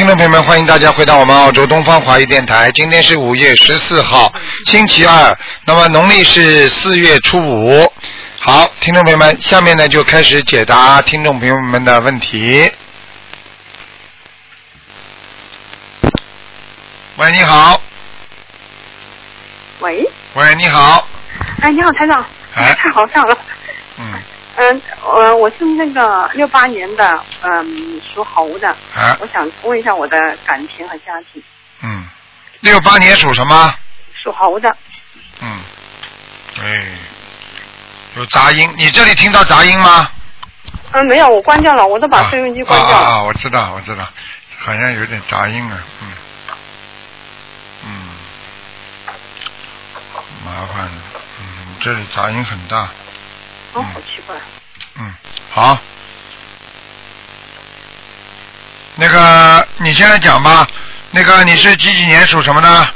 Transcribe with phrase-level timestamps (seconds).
[0.00, 2.72] 好，听众朋友们，欢迎大家回到我们澳洲东方华语电台。
[2.72, 4.32] 今天是五月十四号，
[4.64, 7.92] 星期二，那么农历是四月初五。
[8.38, 12.72] 好，听众朋友们，下面呢就开始解答听众朋友们的问题。
[17.16, 17.82] 喂，你好。
[19.80, 21.06] 喂，喂，你好。
[21.60, 22.24] 哎，你好，台长，
[22.54, 23.36] 哎太 好笑了。
[23.98, 24.14] 嗯，
[24.60, 31.42] 嗯，呃，我是那个六八年的，嗯，属猴的，啊，我想问一下我的感情和家庭。
[31.80, 32.04] 嗯，
[32.60, 33.74] 六八年属什么？
[34.22, 34.68] 属猴的，
[35.40, 35.60] 嗯，
[36.58, 36.62] 哎，
[38.16, 40.10] 有杂音，你这里听到杂音吗？
[40.92, 42.96] 嗯，没有，我关掉了，我都把啊收音机关掉了。
[42.96, 43.22] 啊啊啊！
[43.22, 44.04] 我知道，我知道，
[44.58, 46.12] 好像有点杂音啊，嗯，
[47.86, 48.08] 嗯，
[50.44, 50.92] 麻烦了，
[51.40, 52.90] 嗯，这里杂音很大，
[53.72, 54.36] 哦，好奇怪。
[54.96, 55.14] 嗯，
[55.50, 55.78] 好，
[58.96, 60.66] 那个你现在讲吧，
[61.12, 62.94] 那个你是几几年属什么的？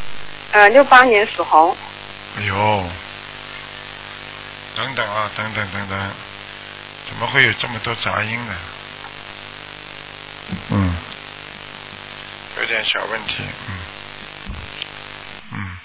[0.52, 1.76] 呃，六八年属猴，
[2.38, 2.90] 哎呦，
[4.74, 6.10] 等等啊，等等等等，
[7.08, 8.54] 怎么会有这么多杂音呢？
[10.70, 10.94] 嗯，
[12.58, 13.78] 有点小问题，嗯，
[15.52, 15.78] 嗯，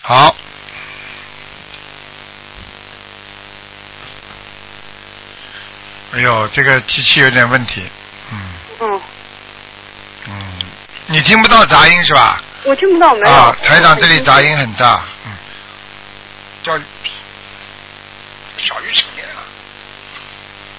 [0.00, 0.34] 好。
[6.12, 7.82] 哎呦，这个机器有点问题，
[8.32, 8.38] 嗯
[8.80, 9.00] 嗯，
[10.28, 10.42] 嗯，
[11.06, 12.42] 你听不到杂音是吧？
[12.64, 13.28] 我听不到，没有。
[13.32, 15.32] 啊，台长这里杂音很大，嗯，
[16.64, 16.76] 叫
[18.58, 19.38] 小鱼成年啊。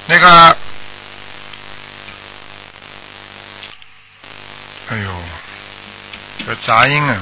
[0.07, 0.57] 那个，
[4.89, 5.23] 哎呦，
[6.45, 7.15] 这杂音啊，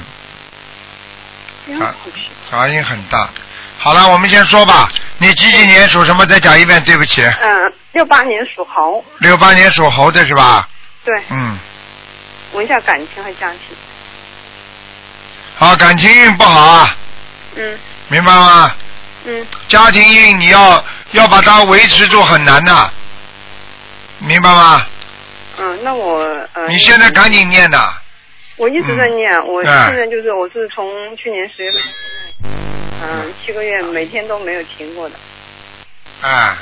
[2.50, 3.30] 杂音很大。
[3.78, 4.90] 好了，我们先说吧。
[5.18, 6.26] 你几几年属什么？
[6.26, 7.22] 再讲一遍，对不起。
[7.22, 10.68] 嗯，六八年属猴，六八年属猴的是吧？
[11.04, 11.58] 对，嗯，
[12.52, 13.76] 问一下感情和家庭。
[15.56, 16.96] 好，感情运不好啊，
[17.56, 17.78] 嗯
[18.08, 18.74] 明白吗？
[19.24, 22.90] 嗯，家庭运你要要把它维持住很难的，
[24.18, 24.86] 明白吗？
[25.58, 26.20] 嗯，那我
[26.54, 26.68] 呃。
[26.68, 27.92] 你现在赶紧念的，
[28.56, 31.82] 我一直在念，我哎现在就是我是从去年十月份，
[33.02, 35.16] 嗯，七个月每天都没有停过的。
[36.22, 36.54] 哎。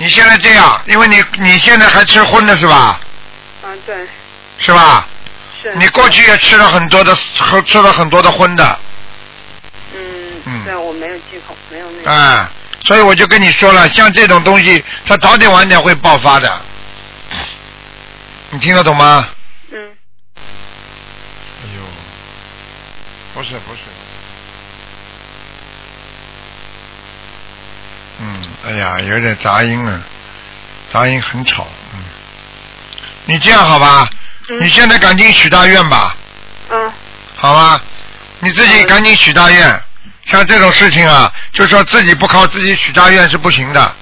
[0.00, 2.98] 你现在这样，因为你你现在还吃荤的是吧？
[3.62, 3.94] 嗯，对，
[4.58, 5.06] 是吧？
[5.62, 5.74] 是。
[5.74, 8.78] 你过去也吃了很多的，喝吃了很多的荤的，
[9.94, 12.10] 嗯嗯对我没有忌口，没有那个。
[12.10, 12.48] 哎，
[12.86, 16.60] 所以我就跟你说了，像这种东西，它早点晚点会爆发的。
[18.48, 19.28] 你听得懂吗？
[19.70, 19.78] 嗯
[21.62, 21.82] 哎呦，
[23.34, 23.80] 不是不是，
[28.70, 30.00] 哎呀，有点杂音了，
[30.88, 31.98] 杂音很吵，嗯，
[33.24, 34.08] 你这样好吧？
[34.48, 36.14] 嗯你现在赶紧许大愿吧，
[36.70, 36.92] 嗯
[37.36, 37.80] 好吧？
[38.40, 39.82] 你自己赶紧许大愿，
[40.26, 43.94] 像这种事情啊，就说自己不靠自己许大愿是不行的。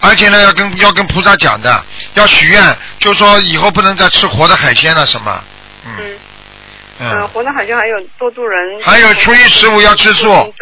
[0.00, 1.84] 而且呢，要跟要跟菩萨讲的，
[2.14, 5.44] 要许愿，就说以后不能再吃活的海鲜了，什么？
[5.86, 6.18] 嗯嗯
[6.98, 8.80] 嗯嗯，，活的海鲜还有多度人。
[8.82, 10.54] 还有初一十五要吃素。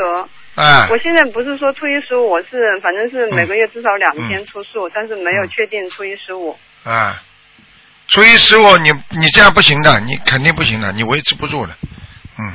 [0.54, 6.58] 哎，我现在不是说初一十五，我是反正是每个月至少两天嗯出数，但是没有确定初一十五。
[6.84, 7.14] 哎，
[8.08, 11.74] 初一十五你你这样不行的，你肯定不行的，你维持不住的。
[12.38, 12.52] 嗯，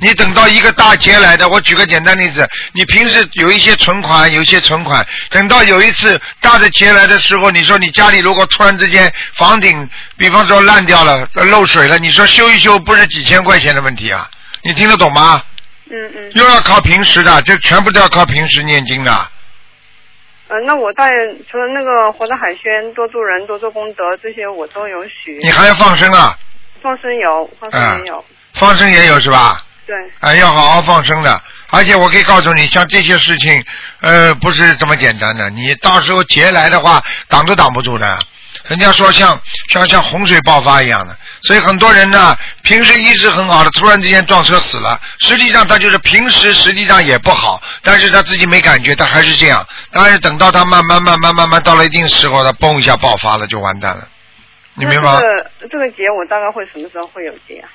[0.00, 14.28] 你等到一个大节来的，我举个简单例子，你平时有一些存款，有一些存款，等到有一次大的节来的时候，你说你家里如果突然之间房顶，比方说烂掉了、呃漏水了，你说修一修不是几千块钱的问题啊？
[14.62, 15.42] 你听得懂吗？
[15.90, 16.32] 嗯嗯。
[16.34, 19.12] 又要靠平时的，这全部都要靠平时念经的。
[20.48, 21.10] 呃，那我在
[21.50, 25.38] 除了那个活的海鲜、多助人、多做功德这些，我都有许。
[25.42, 26.36] 你还要放生啊？
[26.82, 28.24] 放生有，放生也有。
[28.54, 29.64] 放生也有是吧？
[29.86, 31.40] 对，啊，要好好放生的。
[31.68, 33.64] 而且我可以告诉你，像这些事情，
[34.00, 35.48] 呃，不是这么简单的。
[35.50, 38.18] 你到时候劫来的话，挡都挡不住的。
[38.70, 39.36] 人家说像
[39.68, 44.96] 像像洪水爆发一样的，所以很多人呢，平时一直很好的，突然之间撞车死了。
[45.18, 49.66] 实际上他就是平时实际上也不好，但是他自己没感觉，他还是这样。
[49.90, 54.08] 但是等到他慢慢慢慢慢慢到了一定时候，他嘣一下爆发了，就完蛋了。
[54.74, 55.20] 你明白吗？
[55.20, 57.68] 这个这个节我大概会什么时候会有节啊？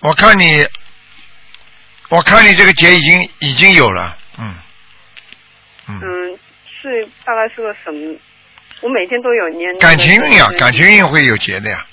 [0.00, 0.66] 我看你，
[2.08, 4.54] 我看你这个节已经已经有了，嗯，
[5.86, 6.38] 嗯，嗯，
[6.82, 8.18] 是大概是个什么？
[8.82, 9.78] 我每天都有念。
[9.78, 11.84] 感情运呀，感情运会有结的呀，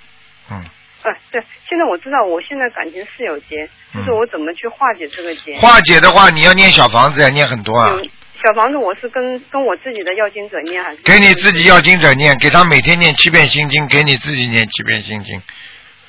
[0.51, 5.57] 嗯，啊，对，现在我知道，我现在感情是有结，就是嗯我怎么去化解这个结。
[5.59, 8.03] 化解的话，你要念小房子呀，念很多啊，有
[8.43, 10.97] 小房子我是跟跟我自己的要经者念还是？
[11.03, 15.41] 给你自己要经者念，给他每天念七遍心经，给你自己念七遍心经，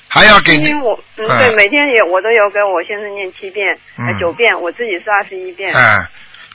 [0.09, 5.73] 还要给你我嗯哎对，每天也我都有给我先生念七遍，呃嗯九遍，我自己是二十一遍。
[5.73, 6.05] 哎，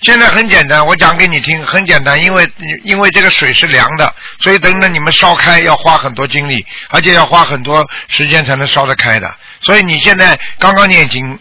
[0.02, 2.50] 现在很简单，我讲给你听，很简单，因为
[2.84, 6.56] 因为这个水是凉的，所以等着你们烧开要花很多精力，
[6.90, 9.36] 而且要花很多时间才能烧得开的。
[9.60, 11.38] 所以你现在刚刚念经，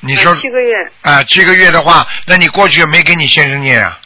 [0.00, 3.98] 你说呃七个月，啊、七个月的话，那你过去没给你先生念啊？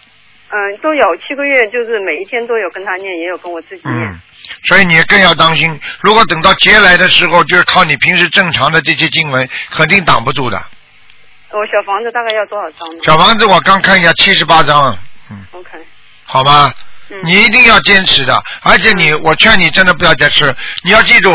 [0.48, 4.06] 嗯、都有七个月，就是每一天都有跟他念，也有跟我自己念。
[4.06, 4.20] 嗯，
[4.68, 5.78] 所以你更要当心。
[6.00, 10.64] 如果等到劫来的时候，就是靠你平时正常的这些经文，肯定挡不住的。
[11.50, 14.96] 我小房子大概要多少张呢小房子我刚看一下，七十八张，
[15.30, 15.70] 嗯，？OK，
[16.24, 16.72] 好吧？
[17.08, 20.54] 嗯，你一定要坚持的，而且你，我劝你真的不要再吃。
[20.82, 21.30] 你要记住，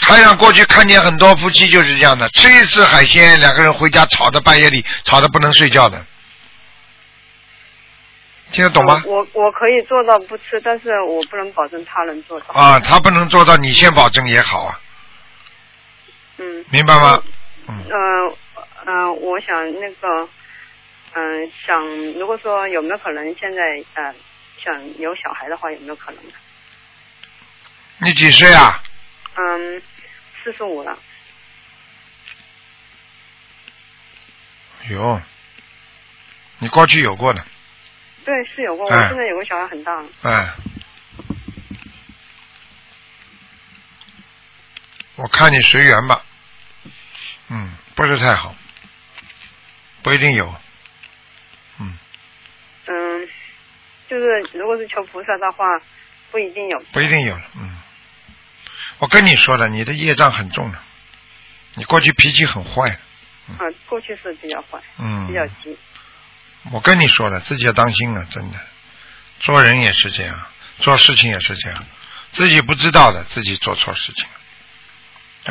[0.00, 6.04] 台上过去看见很多夫妻就是这样的，吃一次海鲜，两个人回家吵到半夜里，吵得不能睡觉的，
[8.50, 9.00] 听得懂吗？
[9.06, 12.46] 我我可以做到不吃，但是我不能保证他能做到。
[12.54, 14.80] 啊，他不能做到，你先保证也好啊，
[16.38, 16.64] 嗯。
[16.70, 17.22] 明白吗？
[17.68, 18.36] 嗯，呃
[18.88, 20.26] 呃，我想那个，
[21.12, 23.62] 嗯、想如果说有没有可能现在
[23.92, 24.14] 呃
[24.64, 26.22] 想有小孩的话，有没有可能？
[27.98, 28.82] 你几岁啊？
[29.34, 29.82] 嗯，
[30.42, 30.98] 四十五了。
[34.88, 35.20] 有，
[36.60, 37.44] 你过去有过的，
[38.24, 38.86] 对，是有过。
[38.86, 40.08] 我哎现在有个小孩很大了。
[40.22, 40.54] 哎，
[45.16, 46.22] 我看你随缘吧，
[47.48, 48.54] 嗯，不是太好，
[50.08, 50.54] 不一定有，
[51.78, 51.98] 嗯，
[52.86, 53.28] 嗯，
[54.08, 54.24] 就是
[54.54, 55.66] 如果是求菩萨的话，
[56.30, 56.82] 不一定有。
[56.94, 57.76] 不一定有，嗯，
[59.00, 60.82] 我跟你说了，你的业障很重了，
[61.74, 62.88] 你过去脾气很坏，
[63.58, 65.76] 啊，过去是比较坏，嗯，比较急。
[66.72, 68.58] 我跟你说了，自己要当心啊，真的，
[69.40, 70.46] 做人也是这样，
[70.78, 71.84] 做事情也是这样，
[72.30, 74.26] 自己不知道的，自己做错事情，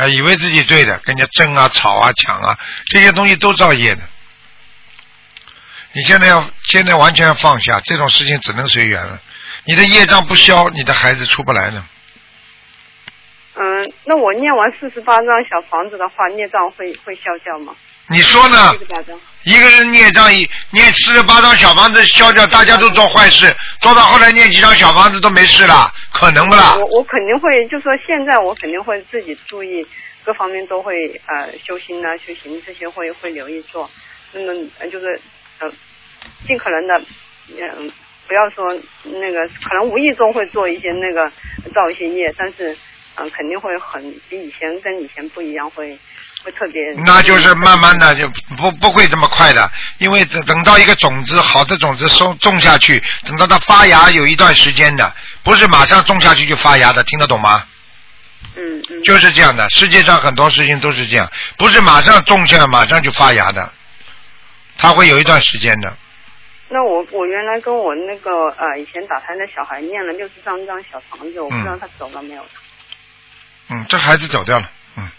[0.02, 2.58] 啊，以为自己对的，跟人家争啊、吵啊、抢啊，
[2.88, 4.02] 这些东西都造业的。
[5.94, 9.22] 你现在要现在完全要放下，这种事情只能随缘了。
[9.66, 11.86] 你的业障不消，你的孩子出不来呢。
[13.56, 17.76] 嗯，那我念完四十八张小房子的话，孽障会会消掉吗？
[18.10, 18.76] 你说呢。
[19.44, 26.76] 一个人孽障一念四十八张小房子消掉，大家都做坏事，做到后来念几张小房子都没事了，可能不啦？
[26.76, 29.88] 我我肯定会，就说现在我肯定会自己注意，
[30.26, 30.94] 各方面都会
[31.28, 33.90] 呃修心啊、修行这些会会留意做。
[34.34, 35.22] 那么呃就是
[35.60, 35.70] 呃
[36.48, 37.02] 尽可能的
[37.50, 37.92] 嗯、
[38.28, 38.66] 不要说
[39.04, 41.30] 那个可能无意中会做一些那个
[41.74, 42.74] 造一些业，但是
[43.16, 45.98] 嗯、呃肯定会很比以前跟以前不一样，会
[46.44, 46.82] 会特别。
[47.06, 48.28] 那就是慢慢的就
[48.58, 57.66] 不不会这么快的，因为等等到一个种子好的种子收种下去，等到它发芽有一段时间的，不是马上种下去就发芽的，听得懂吗？
[58.56, 59.04] 嗯嗯。
[59.04, 63.72] 就是这样的，世界上很多事情都是这样，不是马上种下马上就发芽的，
[64.78, 65.96] 它会有一段时间的。
[66.70, 72.46] 那我我原来跟我那个呃以前打胎的小孩念了六十张张小房子，我不知道他走了没有。
[73.70, 75.10] 嗯，这孩子走掉了，嗯，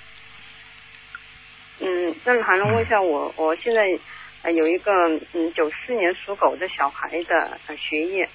[1.80, 3.82] 嗯，那还能问一下我，我现在
[4.42, 4.92] 呃有一个
[5.32, 8.28] 嗯九四年属狗的小孩的呃学业，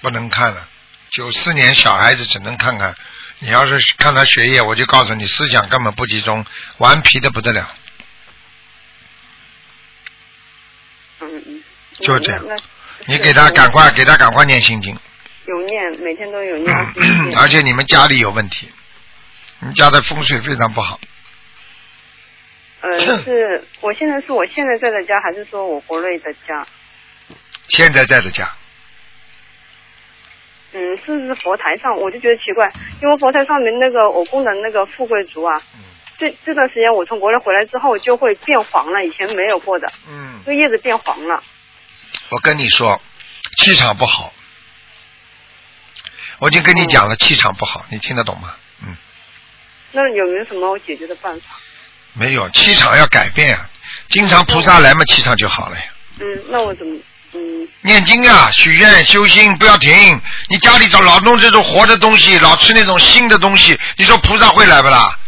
[0.00, 0.68] 不能看了。
[1.10, 2.94] 九四年小孩子只能看看，
[3.40, 6.44] 你要是看他学业，我就告诉你，思想根本不集中，
[6.78, 7.68] 顽皮的不得了。
[11.20, 11.62] 嗯
[12.02, 12.44] 嗯，就这样
[13.06, 14.96] 你给他赶快给他赶快念心经，
[15.46, 16.72] 有念，每天都有念。
[17.36, 18.70] 而且你们家里有问题，
[19.60, 21.00] 你家的风水非常不好。
[22.80, 26.66] 呃， 是我现在是我现在在的家，还是说我国内的家？
[27.68, 28.48] 现在在的家，
[30.72, 31.96] 嗯，是不是佛台上？
[31.96, 35.80] 我就觉得奇怪，因为佛台上面那个我供的那个富贵竹啊，嗯
[36.18, 41.42] 这这段时间我从国内回来之后就会变黄了，以前没有过的，嗯，这叶子变黄了。
[42.30, 43.00] 我跟你说，
[43.58, 44.32] 气场不好。
[46.38, 48.54] 我已经跟你讲了，气场不好，你听得懂吗？
[48.82, 48.96] 嗯，
[49.92, 51.50] 那有没有什么解决的办法？
[52.14, 53.68] 没有，气场要改变啊。
[54.08, 55.84] 经常菩萨来嘛，气场就好了呀。
[56.20, 56.98] 嗯，那我怎么
[57.32, 60.20] 嗯念经啊，许愿修心不要停。
[60.48, 65.18] 你家里找老弄这种活的东西，老吃那种新的东西，你说菩萨会来不啦？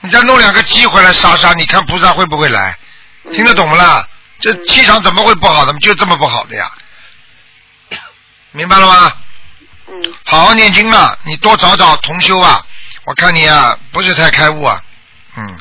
[0.00, 2.78] 你再弄两个鸡回来杀杀，你看菩萨会不会来？
[3.32, 4.08] 听得懂不啦？
[4.44, 5.72] 这气场怎么会不好的？
[5.78, 6.70] 就这么不好的呀？
[8.52, 9.16] 明白了吗？
[9.88, 12.62] 嗯好好念经嘛，你多找找同修啊。
[13.06, 14.82] 我看你啊，不是太开悟啊，
[15.38, 15.58] 嗯，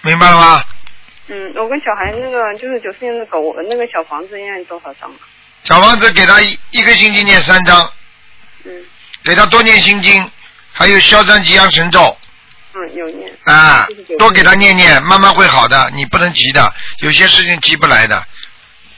[0.00, 0.64] 明白了吗？
[1.26, 5.20] 嗯，我跟小孩那个就是九四年的狗，我那个小房子念多少张啊？
[5.64, 7.92] 小房子给他一一个星期念三张，
[8.64, 8.72] 嗯
[9.24, 10.30] 给他多念心经，
[10.72, 12.16] 还有消灾吉祥神咒
[12.76, 13.34] 嗯，有念。
[13.44, 13.86] 啊
[14.18, 15.90] 多给他念念，慢慢会好的。
[15.94, 18.22] 你不能急的，有些事情急不来的，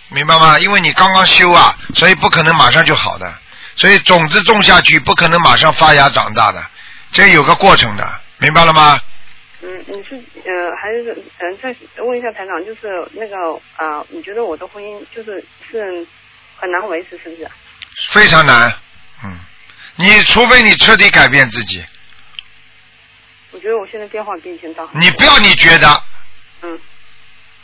[0.08, 0.58] 明白吗？
[0.58, 3.32] 因为你刚刚修啊，所以不可能马上就好的。
[3.76, 6.60] 所以种子种下去，不可能马上发芽长大的，
[7.12, 8.98] 这有个过程的，明白了吗？
[9.62, 13.36] 嗯，你是呃还是嗯、再问一下台长，就是那个
[13.76, 16.06] 啊、你觉得我的婚姻就是是
[16.56, 17.48] 很难维持，是不是？
[18.10, 18.72] 非常难，
[19.24, 19.36] 嗯，
[19.96, 21.84] 你除非你彻底改变自己，
[23.58, 24.84] 我觉得我现在变化比以前大。
[24.92, 26.04] 你不要你觉得，
[26.62, 26.78] 嗯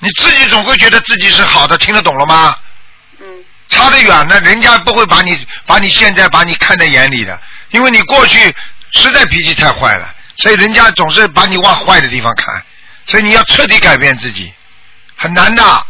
[0.01, 2.59] 你自己总会觉得自己是好的，听得懂了吗？
[3.21, 8.53] 嗯差得远的，人家不会把你把你现在把你看在眼里的，因为你过去
[8.91, 12.67] 实在脾气太坏了，所以人家总是把你往坏的地方看，
[13.07, 14.53] 所以你要彻底改变自己，
[15.15, 15.87] 很难的，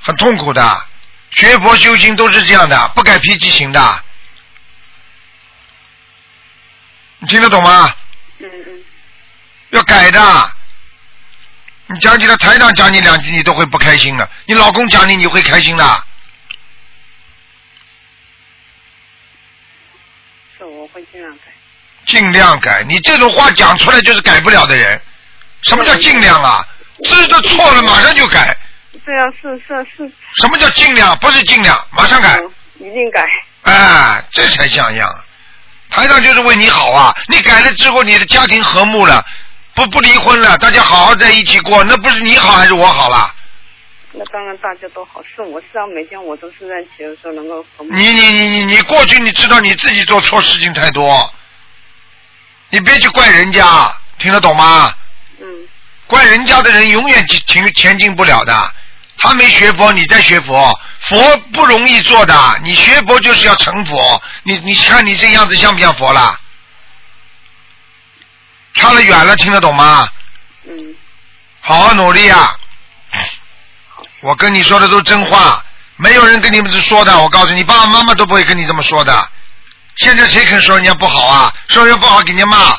[0.00, 0.86] 很痛苦的。
[1.32, 4.04] 学佛修心都是这样的，不改脾气行的。
[7.18, 7.92] 你听得懂吗？
[8.38, 8.84] 嗯嗯
[9.70, 10.52] 要改的。
[11.86, 14.28] 你讲起来，台长讲你两句，你都会不开心的。
[14.46, 16.04] 你老公讲你，你会开心的。
[20.56, 21.52] 是我会尽量改。
[22.06, 25.00] 尽量改，你这种话讲出来就是改不了的人。
[25.62, 26.64] 什么叫尽量啊？
[27.04, 28.56] 知道错了马上就改。
[29.04, 30.12] 对啊，是是是。
[30.36, 31.16] 什么叫尽量？
[31.18, 32.36] 不是尽量，马上改。
[32.36, 33.28] 嗯一定改。
[33.64, 35.24] 哎，这才像样。
[35.90, 37.14] 台上就是为你好啊！
[37.26, 39.22] 你改了之后，你的家庭和睦了，
[39.74, 43.34] 不不离婚了，大家好好在一起过，那不是你好还是我好啦？
[44.12, 47.90] 那当然大家都好，是我是要每天我都是在学的时候能够和睦。
[47.96, 51.32] 你你你你你过去你知道你自己做错事情太多，
[52.70, 54.92] 你别去怪人家，听得懂吗？
[55.40, 55.46] 嗯
[56.08, 58.72] 怪人家的人永远前前前进不了的。
[59.18, 62.34] 他没学佛，你在学佛，佛不容易做的。
[62.64, 64.20] 你学佛就是要成佛。
[64.42, 66.40] 你你看你这样子像不像佛啦？
[68.74, 70.08] 差得远了，听得懂吗？
[70.68, 70.94] 嗯
[71.62, 72.56] 好好努力啊！
[74.20, 75.62] 我跟你说的都是真话，
[75.96, 77.20] 没有人跟你们是说的。
[77.20, 79.28] 我告诉你，爸爸妈妈都不会跟你这么说的。
[79.96, 81.54] 现在谁肯说人家不好啊？
[81.68, 82.78] 说人家不好给人家骂。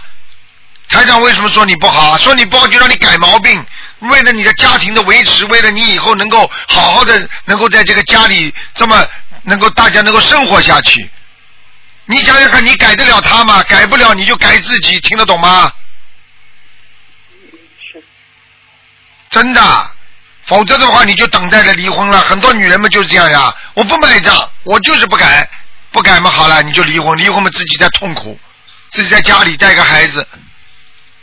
[0.89, 2.17] 台长为什么说你不好啊？
[2.17, 3.63] 说你不好就让你改毛病，
[3.99, 9.05] 为了你的家庭的维持，为了你以后能够好好的，能够在这个家里这么
[9.43, 11.09] 能够大家能够生活下去。
[12.05, 13.61] 你想想看，你改得了他吗？
[13.63, 15.71] 改不了你就改自己，听得懂吗？
[19.31, 19.61] 真的，
[20.45, 22.19] 否则的话你就等待着离婚了。
[22.19, 25.49] 很多女人们就是这样呀，我不卖账，我就是不改，
[25.91, 28.37] 不改嘛好了，你就离婚，离婚嘛自己在痛苦，
[28.91, 30.27] 自己在家里带个孩子。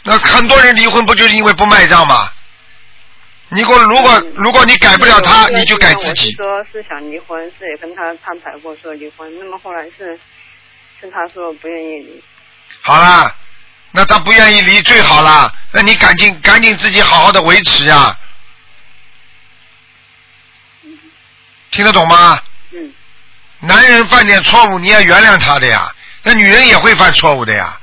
[0.03, 2.31] 那很多人离婚不就是因为不卖账吗？
[3.51, 6.33] 你给我如果如果你改不了他，你就改自己。
[6.33, 10.19] 说是想离婚，是也跟他摊牌过说离婚，那么后来是
[11.01, 12.23] 是他说不愿意离。
[12.81, 13.35] 好啦，
[13.91, 18.17] 那他不愿意离最好啦，那你赶紧赶紧自己好好的维持呀。
[21.71, 22.41] 听得懂吗？
[22.73, 22.93] 嗯
[23.61, 25.93] 男人犯点错误，你要原谅他的呀。
[26.23, 27.79] 那女人也会犯错误的呀，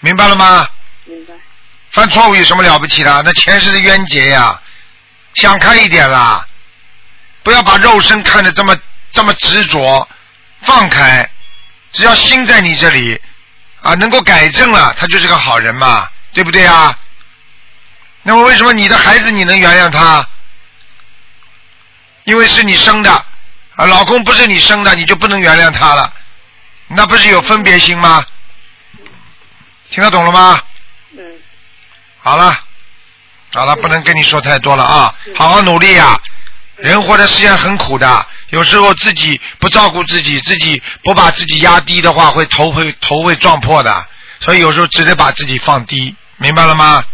[0.00, 0.68] 明白了吗？
[1.04, 1.34] 明白。
[1.90, 3.22] 犯错误有什么了不起的？
[3.24, 4.60] 那前世的冤结呀，
[5.34, 6.46] 想开一点啦，
[7.42, 8.76] 不要把肉身看得这么
[9.10, 10.08] 这么执着，
[10.62, 11.28] 放开，
[11.92, 13.20] 只要心在你这里
[13.82, 16.96] 啊，能够改正了，他就是个好人嘛，对不对啊？
[18.22, 20.26] 那么为什么你的孩子你能原谅他？
[22.24, 23.10] 因为是你生的，
[23.76, 26.12] 啊，老公不是你生的，你就不能原谅他了，
[26.88, 28.24] 那不是有分别心吗？
[29.90, 30.60] 听得懂了吗？
[31.16, 31.24] 嗯
[32.22, 32.56] 好了，
[33.54, 36.20] 好了，不能跟你说太多了啊，好好努力呀、
[36.82, 44.06] 人活在世界上很苦的，有时候自己不照顾自己，自己不把自己压低的话，会头会头会撞破的。
[44.40, 47.04] 所以有时候只得把自己放低，明白了吗？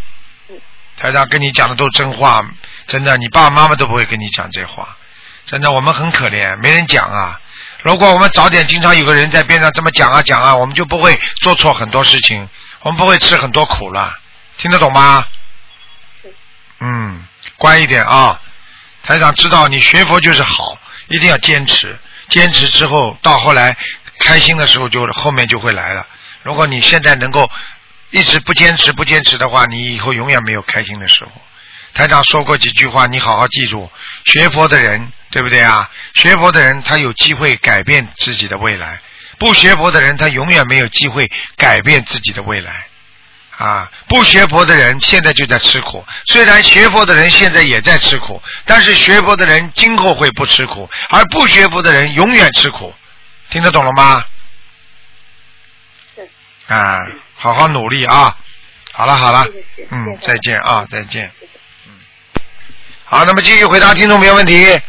[0.97, 2.45] 台长跟你讲的都是真话，
[2.87, 4.97] 真的，你爸爸妈妈都不会跟你讲这话，
[5.45, 7.41] 真的，我们很可怜，没人讲啊。
[7.83, 12.49] 如果我们早点经常有个人在边上这么讲啊讲啊，我们就不会做错很多事情，
[12.83, 14.17] 我们不会吃很多苦了，
[14.59, 15.27] 听得懂吗？
[16.81, 18.41] 嗯，乖一点啊。
[19.07, 20.77] 台长知道你学佛就是好，
[21.09, 21.97] 一定要坚持，
[22.29, 23.77] 坚持之后到后来
[24.19, 26.05] 开心的时候就后面就会来了。
[26.43, 27.49] 如果你现在能够
[28.11, 31.31] 一直不坚持不坚持的话，你以后永远没有开心的时候。
[31.95, 33.89] 台长说过几句话，你好好记住。
[34.25, 35.89] 学佛的人，对不对啊？
[36.15, 39.01] 学佛的人他有机会改变自己的未来，
[39.39, 42.89] 不学佛的人他永远没有机会改变自己的未来。
[43.59, 52.95] 啊，不学佛的人现在就在吃苦，虽然学佛的人现在也在吃苦，但是学佛的人今后会不吃苦，而不学佛的人永远吃苦，
[53.49, 54.25] 听得懂了吗？
[56.15, 56.29] 是。
[56.75, 56.99] 啊，
[57.35, 58.37] 好好努力啊！
[58.93, 59.47] 好了好了
[59.91, 61.53] 嗯再见啊，再见谢谢。
[63.05, 64.81] 好，那么继续回答听众朋友问题。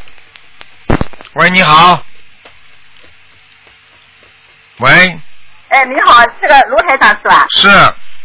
[1.33, 2.03] 喂，你好。
[4.77, 5.19] 喂，
[5.69, 7.45] 哎，你好，这个卢台长是吧？
[7.49, 7.67] 是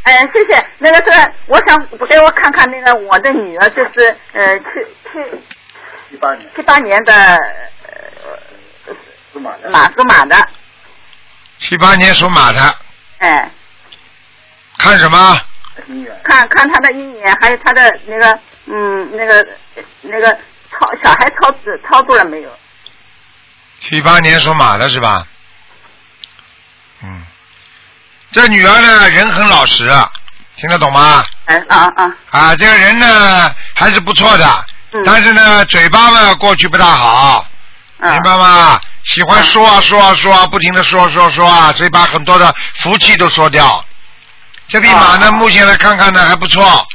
[0.05, 0.67] 嗯，谢谢。
[0.79, 4.65] 那个是，我想给我看看那个我的女儿，就是呃七
[5.05, 8.95] 七一八年七八年的呃
[9.33, 10.49] 属马的，马属马的，
[11.61, 12.75] 七八年属马的，
[13.19, 13.51] 哎，
[14.79, 15.41] 看什么？
[15.89, 19.47] 姻缘看看他的姻缘，还有他的那个嗯那个
[20.03, 20.31] 那个
[20.71, 22.51] 操小孩超度超度了没有？
[23.81, 25.27] 七八年属马的是吧？
[27.03, 27.25] 嗯，
[28.33, 29.91] 这女儿呢人很老实，
[30.57, 31.25] 听得懂吗？
[31.47, 37.47] 嗯啊啊啊，这个人呢还是不错的，嗯但是呢嘴巴呢过去不大好，
[37.99, 38.81] 嗯明白吗？
[39.05, 43.85] 喜欢说啊说啊说啊，不停的说说说啊，所以把很多的福气都说掉。
[44.69, 46.87] 这匹马呢，哦目前来看看呢还不错，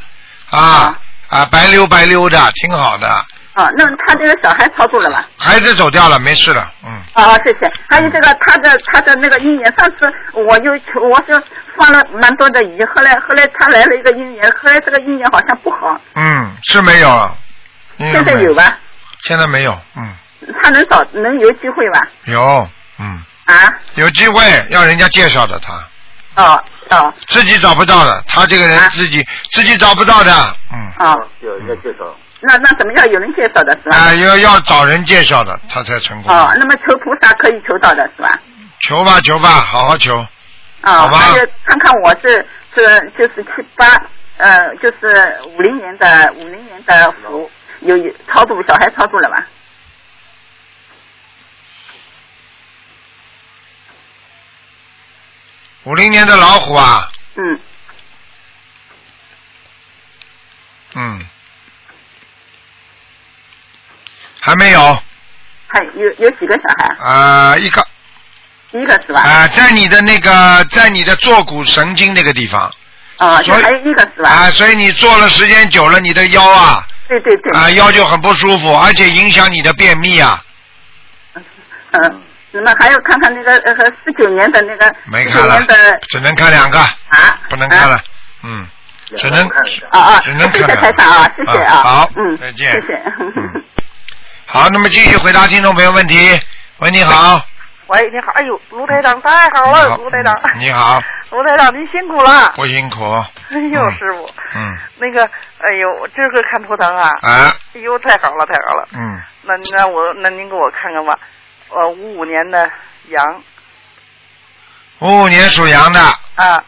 [0.49, 3.25] 啊啊白溜白溜的，挺好的。
[3.57, 5.27] 啊，那他这个小孩超度了吧？
[5.35, 6.91] 孩子走掉了，没事了，嗯。
[7.13, 7.71] 啊，谢谢。
[7.89, 11.41] 还有这个他的他的那个姻缘，上次我就求我是
[11.75, 17.35] 放了蛮多的鱼，后来后来他来了一个姻缘，后来这个姻缘好像不好，嗯，是没有了。
[17.97, 18.77] 现在有吧？
[19.23, 20.07] 现在没有，嗯，
[20.61, 22.07] 他能找能有机会吧？
[22.25, 23.73] 有，嗯，啊？
[23.95, 30.31] 有机会要人家介绍的他，哦哦自己找不到的，他这个人啊自己、自己找不到的，
[30.71, 33.97] 嗯，哦，有人家介绍，那那怎么要有人介绍的是吧？
[33.97, 36.31] 啊、要要找人介绍的，他才成功。
[36.31, 38.39] 哦，那么求菩萨可以求到的是吧？
[38.81, 40.15] 求吧求吧，好好求，
[40.81, 43.85] 啊哦，吧那就看看我是是就是七八
[44.37, 47.49] 呃就是五零年的五零年的虎
[47.81, 49.47] 有有超度小孩超度了吧？
[55.85, 57.59] 五零年的老虎啊，嗯，
[60.95, 61.21] 嗯，
[64.47, 64.79] 还没有
[65.67, 66.95] 还有有几个小孩？
[67.05, 67.85] 啊、一个
[68.71, 69.19] 一个是吧？
[69.19, 72.71] 啊、在你的那个在你的坐骨神经那个地方
[73.17, 74.29] 啊，就所以还有一个是吧？
[74.29, 77.51] 啊、所以你坐了时间久了，你的腰啊对对对。
[77.57, 80.41] 啊、腰就很不舒服，而且影响你的便秘啊。
[81.91, 85.61] 嗯，那么还要看看那个呃四九年的那个没看了
[86.07, 88.03] 只能看两个，啊，不能看了啊。
[88.43, 88.65] 嗯，
[89.17, 93.03] 只能看啊啊，只能谢谢看两个台长啊，谢谢啊，啊好嗯，再见谢谢。
[93.19, 93.63] 嗯
[94.49, 96.15] 好，那么继续回答听众朋友问题。
[96.77, 97.45] 喂，你好。
[97.87, 100.33] 喂，你好，哎呦，卢台长太好了，卢台长。
[100.57, 102.53] 你好， 卢台长，您辛苦了。
[102.55, 103.03] 不辛苦。
[103.51, 108.87] 哎呦，嗯师傅，嗯，那个，哎呦，今儿个看图腾啊，啊，哎呦，太好了，太好了。
[108.93, 111.13] 嗯，那那我那您给我看看吧，
[111.69, 112.71] 呃，五五年的
[113.09, 113.43] 羊
[114.99, 115.99] 五五年属羊的，
[116.35, 116.63] 啊，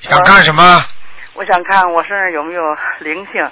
[0.00, 0.84] 想干什么？
[1.34, 2.62] 我想看我身上有没有
[2.98, 3.50] 灵性，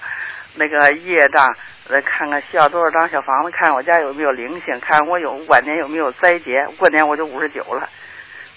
[0.59, 7.89] 那个业障，来看看需要多少张小房子，看我家有没有灵性，看我有晚年有没有灾劫，过年我就五十九了，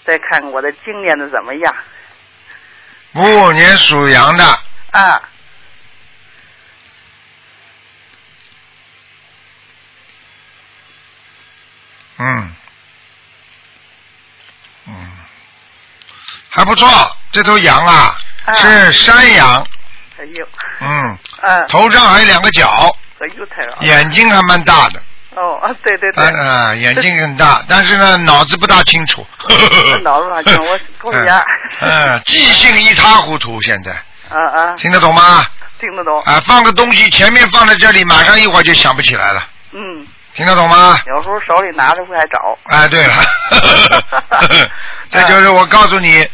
[0.04, 1.74] 再看看我的经念的怎么样
[3.14, 4.44] 五五年属羊的，
[4.90, 5.22] 啊。
[12.18, 12.54] 嗯，
[14.86, 14.94] 嗯，
[16.50, 16.88] 还不错，
[17.32, 18.14] 这头羊啊
[18.46, 18.54] 啊。
[18.54, 19.66] 是山羊，
[20.22, 20.46] 哎呦，
[20.80, 22.68] 嗯，嗯， 头上还有两个角，
[23.18, 23.76] 哎呦，太了。
[23.80, 25.02] 眼睛还蛮大的，
[25.34, 29.26] 哦，啊，对对对，嗯嗯，眼睛很大，但是呢脑子不大清楚，
[30.04, 31.44] 脑子大清楚我头一下
[31.80, 33.90] 嗯，嗯记性一塌糊涂，现在。
[34.30, 35.44] 啊啊，听得懂吗？
[35.80, 41.00] 听得懂，啊，放个东西前面放在这里，马上一会儿就想不起来了，嗯，听得懂吗？
[41.08, 43.14] 有时候手里拿着会还找，哎，对了，
[45.10, 46.26] 这就是我告诉你，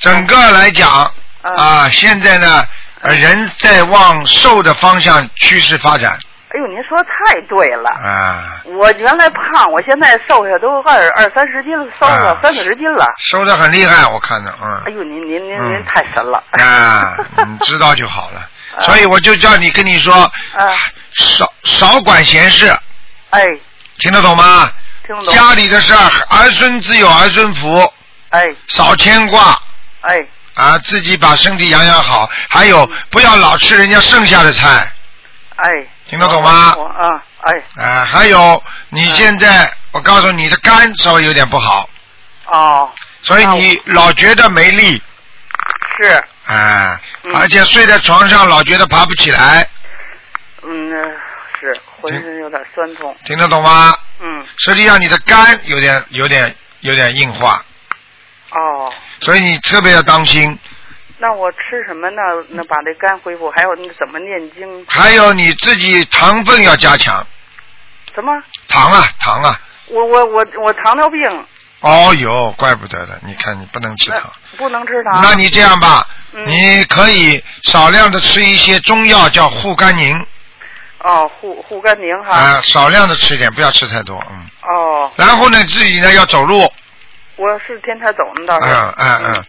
[0.00, 1.54] 整个来讲嗯。
[1.54, 2.64] 啊，现在呢，
[3.04, 7.90] 呃人在往瘦的方向趋势发展哎呦，您说的太对了。
[7.90, 13.04] 啊，我原来胖，我现在瘦下都二二三十斤了，瘦了啊三四十斤了。
[13.18, 16.40] 瘦的很厉害，我看着，嗯，哎呦，您您您嗯您太神了。
[16.52, 18.38] 啊，你知道就好了。
[18.78, 20.30] 啊所以我就叫你跟你说，啊，
[21.14, 22.72] 少少管闲事，
[23.30, 23.44] 哎，
[23.98, 24.70] 听得懂吗？
[25.06, 25.34] 听得懂。
[25.34, 27.92] 家里的事儿，儿孙自有儿孙福，
[28.30, 29.60] 哎少牵挂。
[30.02, 34.92] 哎啊，自己把身体养养好，还有不要老吃人家剩下的菜，
[35.56, 35.86] 哎。
[36.06, 36.74] 听得懂吗？
[36.76, 37.82] 我啊，哎。
[37.84, 41.88] 啊，还有你现在，我告诉你你的肝稍微有点不好，
[42.46, 42.90] 哦，
[43.22, 45.02] 所以你老觉得没力。
[45.98, 46.24] 是。
[46.46, 47.34] 哎，嗯。
[47.34, 49.66] 而且睡在床上老觉得爬不起来，
[50.62, 51.10] 嗯，呃
[51.58, 53.16] 是浑身有点酸痛。
[53.24, 53.96] 听得懂吗？
[54.20, 57.64] 嗯，实际上你的肝有点有点有点硬化，
[58.50, 58.92] 哦，
[59.24, 60.58] 所以你特别要当心。
[61.18, 62.20] 那我吃什么呢？
[62.50, 63.50] 那把这肝恢复？
[63.52, 64.84] 还有那怎么念经？
[64.88, 67.26] 还有你自己糖分要加强，
[68.14, 68.32] 什么？
[68.68, 69.58] 糖啊糖啊。
[69.86, 71.20] 我我我我糖尿病，
[71.80, 74.20] 哦哟，怪不得了，你看你不能吃糖。
[74.58, 75.20] 不能吃糖。
[75.22, 80.14] 那你这样吧，嗯你可以少量的吃一些中药，叫护肝宁
[80.98, 82.34] 哦，护护肝宁哈。
[82.34, 84.46] 啊，少量的吃一点，不要吃太多，嗯。
[84.62, 86.70] 哦，然后呢，自己呢要走路，
[87.36, 88.68] 我是天天走的，倒是。
[88.68, 89.44] 嗯嗯嗯。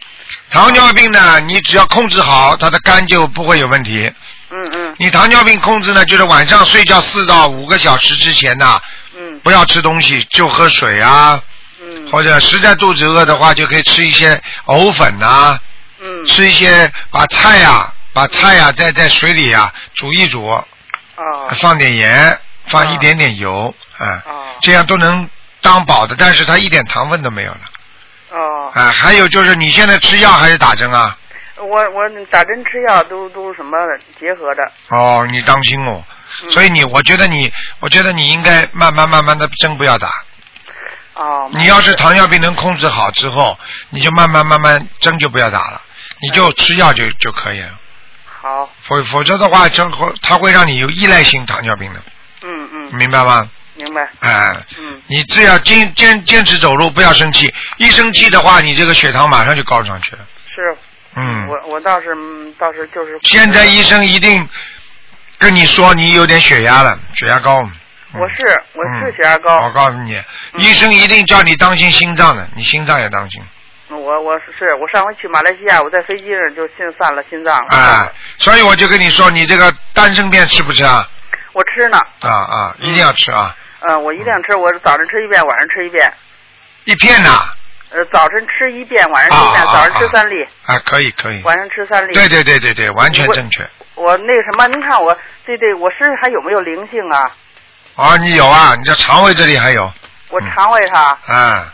[0.50, 4.12] 糖尿病呢，你只要控制好，他的肝就不会有问题。
[4.50, 4.94] 嗯嗯。
[4.98, 8.80] 你糖尿病控制呢，就是晚上睡觉四到五个小时之前呢，
[9.16, 9.38] 嗯。
[9.40, 11.40] 不要吃东西，就喝水啊，
[11.80, 12.10] 嗯。
[12.10, 15.58] 或者实在肚子饿的话，就可以吃一些藕粉呐、
[16.00, 16.24] 嗯。
[16.24, 20.64] 吃一些把菜呀、把菜呀、在在水里呀、煮一煮，哦。
[21.60, 24.46] 放点盐，放一点点油，啊，哦。
[24.60, 25.28] 这样都能
[25.60, 27.60] 当饱的，但是它一点糖分都没有了，
[28.36, 31.16] 哦，啊，还有就是你现在吃药还是打针啊？
[31.56, 33.78] 我我打针吃药都都什么
[34.20, 34.72] 结合的。
[34.88, 36.04] 哦，你当心哦，
[36.42, 40.12] 嗯所以你，我觉得你，我觉得你应该慢慢慢慢的针不要打，
[41.14, 41.48] 哦。
[41.54, 45.80] 你要是糖尿病能控制好之后，你就慢慢慢慢针就不要打了，
[46.20, 47.70] 你就吃药就就可以了，
[48.42, 52.02] 好，否否则的话，真会它会让你有依赖性糖尿病的，
[52.42, 53.48] 嗯嗯，明白吗？
[53.76, 54.08] 明白。
[54.20, 57.52] 哎、嗯你只要坚坚坚持走路，不要生气。
[57.76, 60.18] 一生气的话，你这个血糖马上就高上去了。
[60.48, 60.76] 是。
[61.14, 63.18] 嗯，我我倒是嗯倒是就是。
[63.22, 64.46] 现在医生一定
[65.38, 67.62] 跟你说你有点血压了，血压高。
[67.62, 67.72] 嗯
[68.12, 73.42] 我是我是血压高我，告诉你，嗯医生一定叫你当心心脏的，你心脏也当心。
[73.90, 77.66] 我我是我上回去马来西亚，我在飞机上就心犯了心脏了。
[77.70, 81.06] 哎，所以我就跟你说，你这个丹参片吃不吃啊？
[81.52, 83.54] 我吃呢，啊啊，一定要吃啊！
[83.80, 86.12] 嗯，我一定吃，我是早晨吃一遍，晚上吃一遍。
[86.84, 87.48] 一片呐，
[87.90, 91.42] 呃，早晨吃一遍，晚上吃一遍，早上吃三粒，啊，可以可以。
[91.42, 92.12] 晚上吃三粒。
[92.12, 93.68] 对对对对对，完全正确。
[93.94, 97.30] 我那个什么，您看我对对，我身上还有没有灵性啊？
[97.96, 99.90] 啊，你有啊，你这肠胃这里还有，
[100.30, 101.64] 我肠胃它，嗯，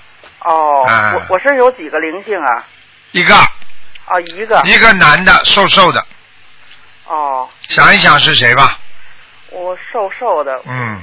[0.44, 2.64] 哦，啊我我身上有几个灵性啊？
[3.12, 3.34] 一个
[4.06, 4.60] 哦，一个。
[4.64, 6.04] 一个男的，瘦瘦的，
[7.06, 8.78] 哦，想一想是谁吧？
[9.50, 10.62] 我瘦瘦的。
[10.66, 11.02] 嗯，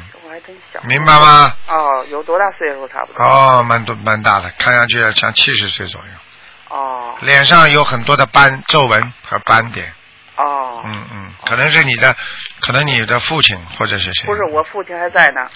[0.83, 1.53] 明白吗？
[1.67, 3.23] 哦，有多大岁数差不多？
[3.25, 9.91] 哦，蛮多蛮大的，看上去要像七十岁左右，哦脸上有很多的斑、皱纹和斑点。
[10.37, 12.15] 哦，嗯嗯，可能是你的，
[12.61, 14.25] 可能你的父亲或者是谁？
[14.25, 15.49] 不是，我父亲还在呢，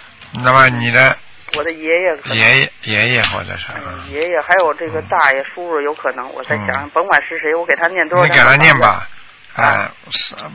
[0.43, 1.17] 那么你的
[1.55, 2.38] 我的爷爷可能。
[2.38, 9.07] 爷爷爷爷或者是，嗯，爷爷还有这个大爷、叔叔有可能，我在想，甭管是谁，我给他念多少你给他念吧。
[9.55, 9.91] 啊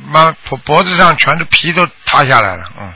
[0.09, 2.93] 妈脖脖子上全是皮都塌下来了，嗯，哦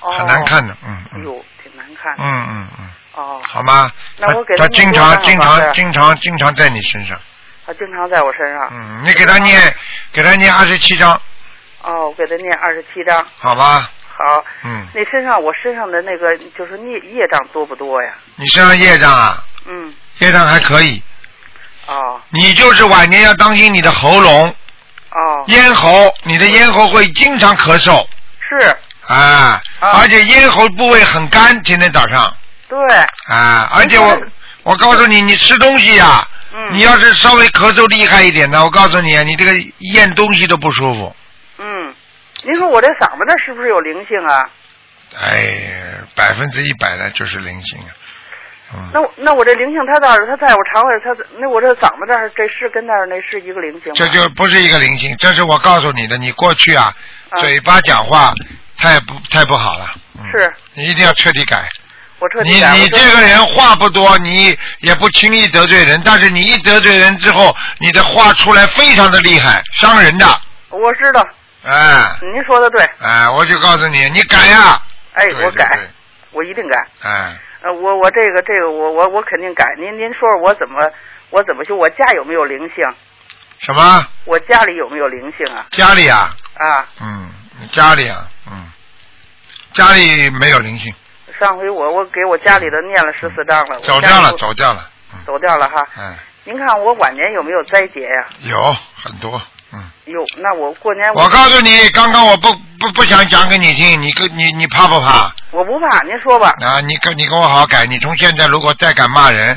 [0.00, 1.20] 很难看的，嗯嗯。
[1.20, 2.14] 哎呦，挺难看。
[2.18, 3.90] 嗯嗯嗯，哦，好吗？
[4.18, 7.18] 那我给他经他经常经常经常经常在你身上，
[7.66, 8.68] 他经常在我身上。
[8.72, 9.74] 嗯，你给他念
[10.12, 11.12] 给他念二十七章，
[11.82, 13.26] 哦，我给他念二十七章。
[13.38, 13.90] 好吧？
[14.16, 18.12] 好，嗯，那身上我身上的那个就是孽业障多不多呀？
[18.36, 21.02] 你身上业障啊，嗯，业障还可以，
[21.86, 22.20] 哦。
[22.28, 28.06] 你就是晚年要当心你的喉咙、哦，咽喉，你的咽喉会经常咳嗽，
[28.40, 28.76] 是，
[29.10, 32.32] 啊，啊而且咽喉部位很干，今天早上，
[32.68, 32.78] 对，
[33.28, 34.20] 啊，而且我
[34.62, 41.16] 我告诉你，你吃东西呀、嗯，你要是稍微咳嗽厉害一点的，我告诉你，你这个咽东西都不舒服。
[41.58, 41.94] 嗯，
[42.44, 44.48] 您说我这嗓子这是不是有灵性啊？
[45.20, 47.90] 哎，百分之一百的就是灵性啊。
[48.72, 53.94] 嗯，那我那我这灵性，他倒是他在我肠胃，它那我这嗓子这儿，这是跟那儿那是一个灵性吗？
[53.96, 56.94] 这就不是一个灵性，这是我告诉你的，你过去啊，
[57.30, 58.32] 啊嘴巴讲话
[58.80, 59.90] 太不太不好了。
[60.18, 61.68] 嗯、是，你一定要彻底改。
[62.18, 70.26] 我彻底改你你这个人话不多，你也不轻易得罪人，但是你一得罪人之后，你的话出来非常的厉害，伤人的。
[70.70, 71.26] 我知道，
[71.64, 74.80] 哎您说的对，哎，我就告诉你，你改呀、
[75.14, 75.88] 哎，我改，
[76.32, 76.86] 我一定改。
[77.02, 79.64] 哎，呃，我我这个这个我我我肯定改。
[79.78, 80.78] 您您说说我怎么
[81.30, 81.74] 我怎么修？
[81.74, 82.84] 我家有没有灵性？
[83.60, 84.06] 什么？
[84.24, 85.66] 我家里有没有灵性啊？
[85.72, 86.34] 家里啊？
[86.54, 88.26] 啊，嗯，你家里啊？
[88.50, 88.69] 嗯，
[89.72, 90.92] 家里没有灵性，
[91.38, 94.90] 上回我我给我家里的念了十四章了，我走掉了，走掉了。
[95.12, 95.86] 嗯，走掉了哈。
[95.96, 99.40] 嗯，您看我晚年有没有灾劫呀、有很多。
[99.72, 105.32] 嗯，有，那我过年我告诉你，刚刚我不不不想讲给你听，你跟你你怕不怕？
[105.52, 106.52] 我不怕，您说吧。
[106.60, 109.56] 啊，你跟你跟我好好改，你从现在如果再敢骂人，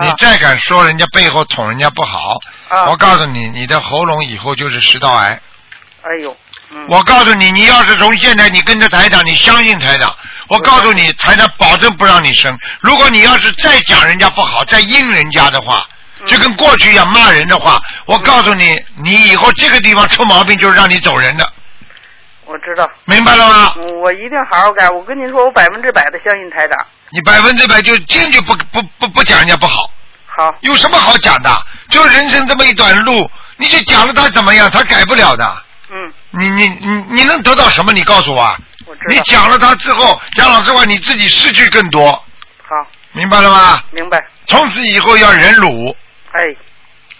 [0.00, 2.36] 你啊再敢说人家背后捅人家不好，
[2.68, 5.40] 啊我告诉你，你的喉咙以后就是食道癌。
[6.02, 6.36] 哎呦，
[6.74, 10.14] 嗯，我告诉你，你要是从现在你跟着台长，你相信台长，
[10.48, 12.58] 我告诉你，台长保证不让你生。
[12.80, 15.86] 如果你要是再讲人家不好，再阴人家的话，
[16.20, 21.52] 嗯就跟过去一样骂人的话，我告诉你，你以后这个地方出毛病就是让你走人的，
[22.46, 23.74] 我知道，明白了吗？
[23.76, 24.88] 嗯我一定好好改。
[24.88, 26.78] 我跟您说，我百分之百的相信台长。
[27.10, 29.90] 你百分之百就坚决不不不不讲人家不好，
[30.26, 31.50] 好，有什么好讲的？
[31.90, 35.62] 就人生这么一段路，你就讲了他怎么样，他改不了的。
[35.94, 37.92] 嗯，你你你你能得到什么？
[37.92, 38.58] 你告诉我啊。
[38.86, 39.14] 我知道。
[39.14, 42.74] 你讲了他之后，讲老实话，你自己失去更多，好，
[43.12, 43.82] 明白了吗？
[43.90, 44.24] 明白。
[44.46, 45.94] 从此以后要忍辱
[46.32, 46.40] 哎，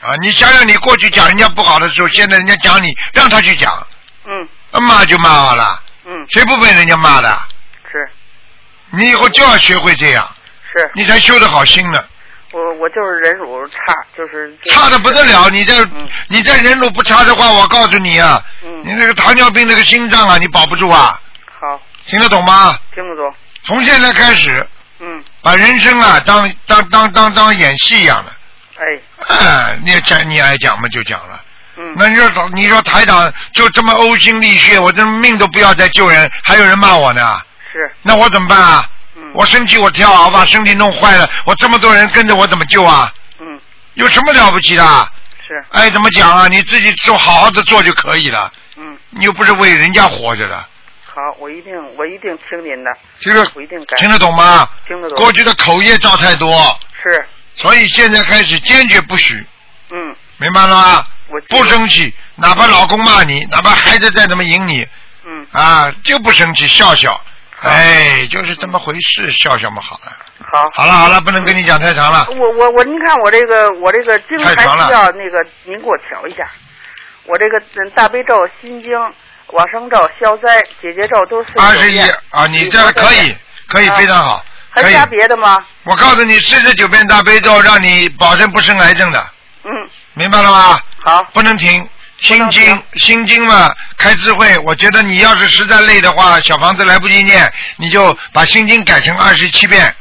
[0.00, 0.16] 啊！
[0.22, 3.86] 你想想，你过去讲人家不好的时候，现在人家讲你，让他去讲，
[4.24, 7.28] 嗯骂就骂好了，嗯，谁不被人家骂的？
[7.92, 8.10] 是
[8.90, 10.26] 你以后就要学会这样，
[10.74, 12.02] 是，你才修得好心呢。
[12.52, 13.76] 我我就是忍辱差，
[14.16, 21.18] 就是差的不得了，你这嗯你这忍辱不差的话，我告诉你啊，嗯你那个糖尿病那个心脏啊，你保不住啊，
[21.60, 22.78] 好，听得懂吗？
[22.94, 23.34] 听得懂。
[23.64, 24.66] 从现在开始，
[25.00, 28.32] 嗯，把人生啊当当当当当演戏一样的。
[28.78, 28.84] 哎，
[29.38, 31.40] 哎，你也讲你爱讲嘛就讲了。
[31.78, 37.40] 嗯，那你说你说台长就这么呕心沥血，我这命都不要再救人，还有人骂我呢，
[37.72, 38.84] 是，那我怎么办啊？
[39.32, 43.12] 嗯，我生气我跳啊，我把身体弄坏了，我这么多人跟着我怎么救啊？
[43.40, 43.60] 嗯
[43.94, 44.84] 有什么了不起的？
[45.46, 46.48] 是，哎，怎么讲啊？
[46.48, 50.56] 你自己做好好的做就可以了，嗯，你又不是为人家活着的，
[51.04, 52.90] 好，我一定我一定听您的，
[53.20, 53.96] 这个我一定改。
[53.98, 54.68] 听得懂吗？
[54.86, 55.18] 听得懂。
[55.18, 59.46] 过去的口业造太多，是，所以现在开始坚决不许，
[59.90, 61.06] 嗯，明白了吗？
[61.28, 64.86] 我不生气，哪怕老公骂你，哪怕孩子再怎么赢你，
[65.26, 67.20] 嗯，啊，就不生气，笑笑，
[67.62, 70.12] 哎，就是这么回事，笑笑嘛好了。
[70.50, 70.68] 好。
[70.74, 72.26] 好了好了，不能跟你讲太长了。
[72.30, 76.48] 我我我，您看我这个我这个经还需要那个您给我调一下。
[77.24, 78.92] 我这个嗯大悲咒、心经、
[79.48, 83.36] 往生咒、消灾、解结咒都是二十一啊，你这个可以，
[83.68, 84.44] 可以啊非常好。
[84.70, 85.64] 还加别的吗？
[85.84, 89.24] 我告诉你，四十九遍大悲咒，让你保证不生癌症的，
[89.64, 89.70] 嗯，
[90.14, 90.80] 明白了吗？
[91.04, 91.88] 好，不能停。
[92.22, 94.56] 心经，心经嘛，开智慧。
[94.58, 99.94] 我觉得你要是实在累的话，小房子来不及念，你就把心经改成二十七遍，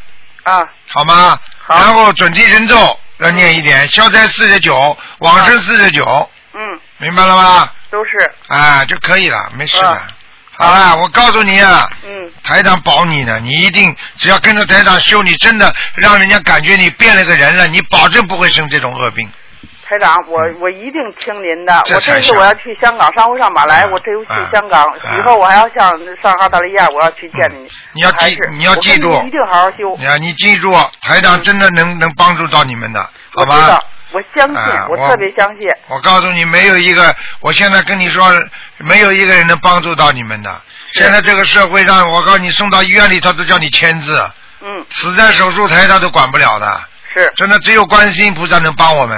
[0.43, 1.39] 啊，好吗？
[1.65, 7.71] 好然后准提神咒要念一点，消灾四十九，往生四十九，嗯，明白了吗？
[7.89, 9.89] 都是，啊，就可以了，没事的。
[9.89, 10.07] 啊
[10.53, 19.27] 好了，我告诉你啊，嗯，台长保你呢，你一定只要跟着台长修，你真的让人家感觉你变了个人了，你保证不会生这种恶病。
[19.91, 21.73] 台长，我我一定听您的。
[21.79, 27.67] 我这次我要去香港，上回上马来，啊我这回去啊香港，啊以后我还要上上澳大利亚，我要去见你。
[27.91, 29.97] 你要记你要记住一定好好修。
[29.99, 35.69] 你啊，你记住，台长真的能能帮助到你们的，好吧我相信，我特别相信。
[35.89, 38.25] 我告诉你，没有一个，我现在跟你说，
[38.77, 40.61] 没有一个人能帮助到你们的。
[40.93, 44.17] 现在这个社会上，我告诉你，送到医院里他都叫你签字，
[44.61, 46.81] 嗯，死在手术台他都管不了的。
[47.13, 49.17] 是真的，只有观世音菩萨能帮我们。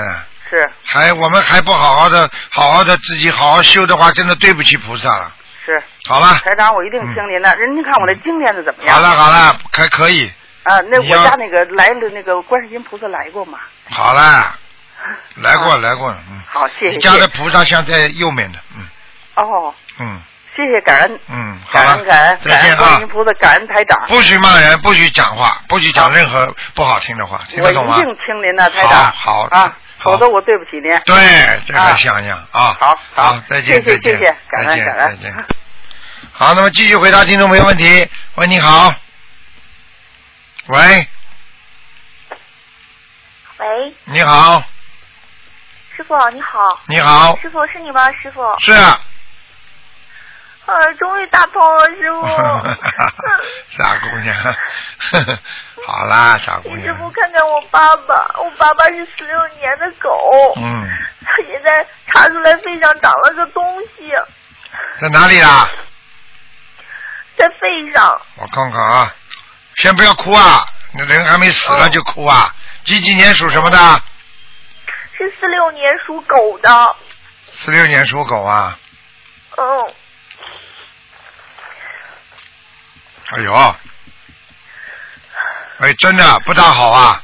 [0.53, 5.31] 是还我们还不好好的、好好的自己好好修的话，真的对不起菩萨了。
[5.65, 7.55] 是，好了，台长，我一定听您的。
[7.55, 8.95] 人您看我这经念的怎么样？
[8.95, 10.31] 好了，好了，还可以，
[10.63, 13.57] 啊，那我家那个来的那个观世音菩萨来过吗？
[13.89, 14.55] 好了，
[15.41, 16.39] 来过啊来过了，嗯。
[16.47, 16.91] 好，谢谢。
[16.91, 18.85] 你家的菩萨像在右面的，嗯
[19.35, 20.21] 哦，嗯
[20.55, 23.07] 谢谢感恩，嗯，好了感恩感恩，再见啊感恩观世音！
[23.07, 24.07] 菩萨，感恩台长。
[24.07, 27.95] 不许骂人，不许讲话，不许讲任何不好听的话，听我一得懂吗？
[27.95, 28.91] 定听您的，台长。
[28.91, 30.91] 好好啊，好否则我对不起您。
[31.05, 32.75] 对，这个想想啊！
[32.79, 35.45] 好好再见，谢谢再见，谢谢感恩再见，感恩再见。
[36.31, 38.07] 好，那么继续回答听众朋友问题。
[38.35, 38.93] 喂，你好。
[40.67, 41.07] 喂，
[43.57, 44.63] 喂，你好，
[45.95, 48.11] 师傅你好，你好，师傅是你吗？
[48.21, 48.99] 师傅，是啊。
[50.65, 52.23] 呃，终于打通了，师傅。
[53.71, 54.35] 傻姑娘，
[55.85, 60.87] 好啦，傻姑请师傅，看看我爸爸，我爸爸是四六年的狗，嗯，
[61.25, 63.63] 他现在查出来肺上长了个东
[63.97, 64.11] 西，
[64.99, 65.67] 在哪里啦？
[67.35, 69.13] 在肺上，我看看啊，
[69.77, 72.53] 先不要哭啊，那人还没死了就哭啊。
[72.85, 73.77] 几几年属什么的？
[75.17, 76.95] 是四六年属狗的，
[77.51, 78.77] 四六年属狗啊。
[79.57, 79.93] 嗯，
[83.31, 83.75] 哎呦，
[85.79, 87.23] 哎，真的不大好啊。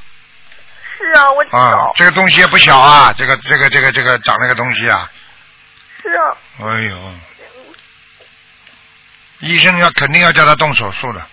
[0.97, 5.09] 是啊，我啊，，这个东西也不小啊，这个这个这个这个长那个东西啊，
[6.01, 7.13] 是啊，哎呦，
[9.39, 11.27] 医生要肯定要叫他动手术的，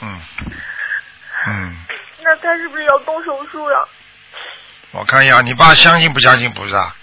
[0.00, 0.20] 嗯。
[1.44, 1.76] 嗯，
[2.22, 3.78] 那他是不是要动手术呀？
[4.92, 6.94] 我看一下，你爸相信不相信菩萨？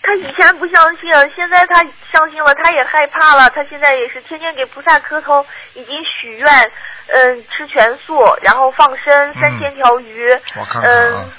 [0.00, 3.50] 他以前不相信，现在他相信了，他也害怕了。
[3.50, 6.72] 他现在也是天天给菩萨磕头，已经许愿，
[7.08, 11.30] 嗯，吃全素，然后放生三千条鱼，我看看啊嗯，，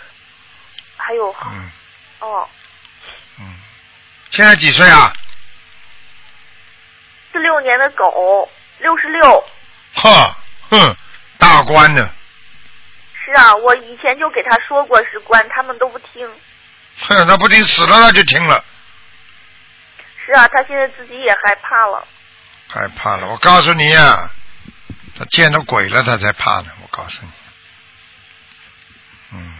[0.97, 1.71] 还有嗯
[2.19, 2.49] 哦，
[3.39, 3.45] 嗯，
[4.31, 5.13] 现在几岁啊？
[7.31, 9.43] 四六年的狗，六十六。
[9.95, 10.35] 哈，
[10.69, 10.95] 哼，
[11.37, 12.09] 大官呢？
[13.25, 16.29] 是啊，我以前就给他说过是官，他们都不听。
[17.01, 18.63] 哼，他不听死了他就听了，
[20.25, 22.05] 是啊，他现在自己也害怕了。
[22.67, 23.27] 害怕了。
[23.27, 24.29] 我告诉你啊、
[25.17, 26.67] 他见到鬼了他才怕呢。
[26.81, 27.31] 我告诉你，
[29.33, 29.57] 嗯，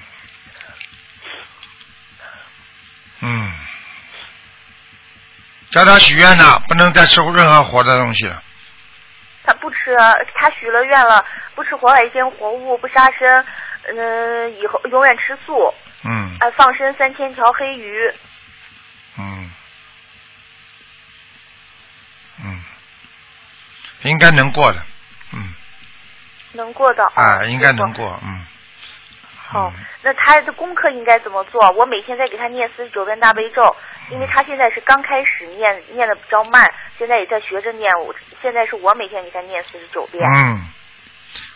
[3.21, 3.53] 嗯，
[5.71, 8.43] 叫他许愿呐，不能再吃任何活的东西了。
[9.43, 9.95] 他不吃，
[10.35, 11.25] 他许了愿了，
[11.55, 13.45] 不吃活海鲜、活物，不杀生，
[13.87, 15.73] 嗯、以后永远吃素，
[16.03, 18.13] 嗯啊，放生三千条黑鱼。
[19.17, 19.51] 嗯
[22.43, 22.63] 嗯，
[24.03, 24.81] 应该能过的，
[25.33, 25.53] 嗯
[26.53, 28.45] 能过的啊，应该能过，嗯。
[29.51, 31.67] 好，那他的功课应该怎么做？
[31.71, 33.75] 我每天在给他念四十九遍大悲咒，
[34.11, 37.89] 因为他现在是刚开始念，念的比较慢，现在也在学着念。
[38.05, 40.23] 我现在是我每天给他念四十九遍。
[40.35, 40.61] 嗯，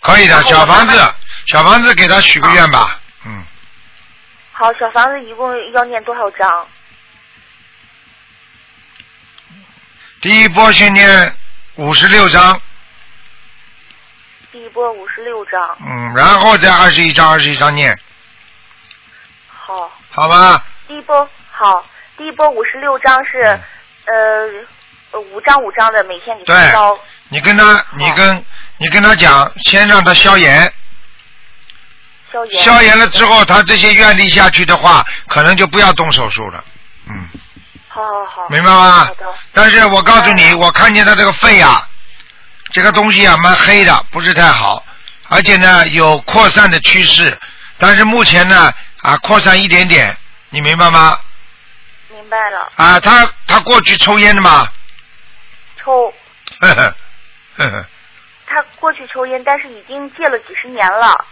[0.01, 1.13] 可以的，小房子
[1.45, 2.99] 小房子给他许个愿吧。
[3.27, 3.45] 嗯，
[4.55, 6.67] 好，小房子一共要念多少章？
[10.21, 11.35] 第一波先念
[11.75, 12.61] 五十六章，
[14.51, 15.77] 第一波五十六章。
[15.81, 17.97] 嗯，然后再二十一章，二十一章念，
[19.47, 20.63] 好，好吧？
[20.87, 21.83] 第一波好，
[22.15, 23.59] 第一波五十六章是
[24.05, 24.67] 嗯
[25.11, 26.97] 呃五张五张的，每天给对他烧。
[27.29, 28.45] 你跟他，你跟
[28.77, 30.71] 你跟他讲，先让他消炎，
[32.33, 32.63] 消炎。
[32.63, 36.63] 消炎了之后，他这些愿力下去的话，可能就不要动手术了。
[37.07, 37.29] 嗯，
[37.87, 38.49] 好好好。
[38.49, 39.25] 明白吗好的。
[39.53, 41.87] 但是我告诉你，嗯我看见他这个肺啊，
[42.71, 44.83] 这个东西啊蛮黑的，不是太好，
[45.29, 47.37] 而且呢有扩散的趋势，
[47.77, 50.17] 但是目前呢啊扩散一点点，
[50.49, 51.19] 你明白吗？
[52.09, 54.67] 明白了，啊，他他过去抽烟的嘛，
[55.77, 56.11] 抽。
[56.59, 56.95] 呵呵
[57.57, 57.85] 呵呵，
[58.47, 61.25] 他过去抽烟，但是已经戒了几十年了。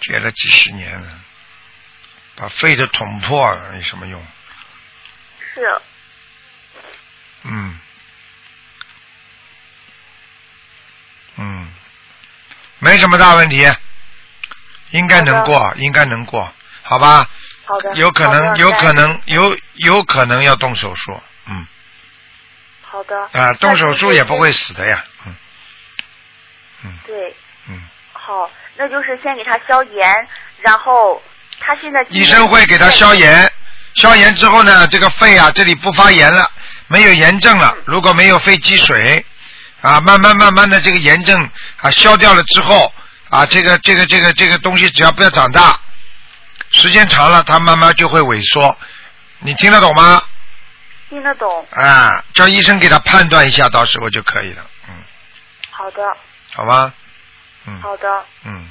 [0.00, 1.08] 戒了几十年了，
[2.36, 4.24] 把肺都捅破了，有什么用？
[5.54, 5.80] 是，
[7.44, 7.80] 嗯，
[11.36, 11.68] 嗯，
[12.78, 13.66] 没什么大问题，
[14.90, 17.28] 应该能过，应该能过，好吧？
[17.64, 17.96] 好的。
[17.96, 18.92] 有可能，有可。
[18.92, 21.66] 能，有有可能要动手术，嗯，
[22.82, 23.28] 好的。
[23.32, 25.36] 啊，动手术也不会死的呀，嗯，
[26.84, 27.34] 嗯对，
[27.68, 30.28] 嗯，好，那就是先给他消炎，
[30.60, 31.22] 然后
[31.60, 33.50] 他现在医生会给他消炎，
[33.94, 36.50] 消炎之后呢，这个肺啊这里不发炎了，
[36.88, 39.24] 没有炎症了，如果没有肺积水，
[39.80, 41.48] 啊，慢慢慢慢的这个炎症
[41.80, 42.92] 啊消掉了之后，
[43.30, 45.78] 啊，这个这个这个这个东西只要不要长大，
[46.70, 48.76] 时间长了它慢慢就会萎缩，
[49.38, 50.22] 你听得懂吗？
[51.08, 51.66] 听得懂。
[51.70, 54.94] 啊，叫医生给他判断一下，到时候就可以了，嗯，
[55.70, 56.16] 好的，
[56.52, 56.92] 好吧，
[57.66, 58.68] 嗯好的，嗯，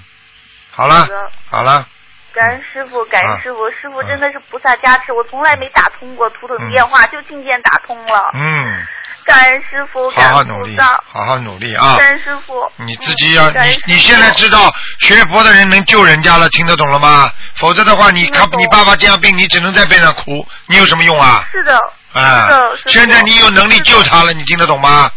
[0.71, 1.88] 好了好的好了，
[2.34, 8.31] 感恩师傅，感啊恩师傅，师傅真的是菩萨加持，我从来没打通过图腾电话，就今天打通了。
[8.34, 8.86] 嗯，
[9.25, 11.95] 感恩师傅，好好努力，好好努力啊！
[11.97, 12.71] 感恩师傅。
[12.77, 17.31] 你自己要你你现在知道学佛的人能救人家了，听得懂了吗？
[17.55, 21.47] 否则的话，你看你爸爸这样病，你只能在边上哭，你有什么用啊？
[21.51, 21.77] 是的，
[22.13, 22.47] 啊
[22.88, 25.10] 现在你有能力救他了，你听得懂吗？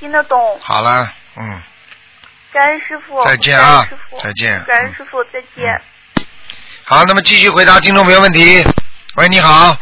[0.00, 0.60] 听得懂。
[0.60, 1.62] 好了，嗯，
[2.54, 5.82] 感恩师傅，再见啊师傅再见感恩师傅，再见。
[6.84, 8.64] 好，那么继续回答听众朋友问题。
[9.16, 9.76] 喂，你好，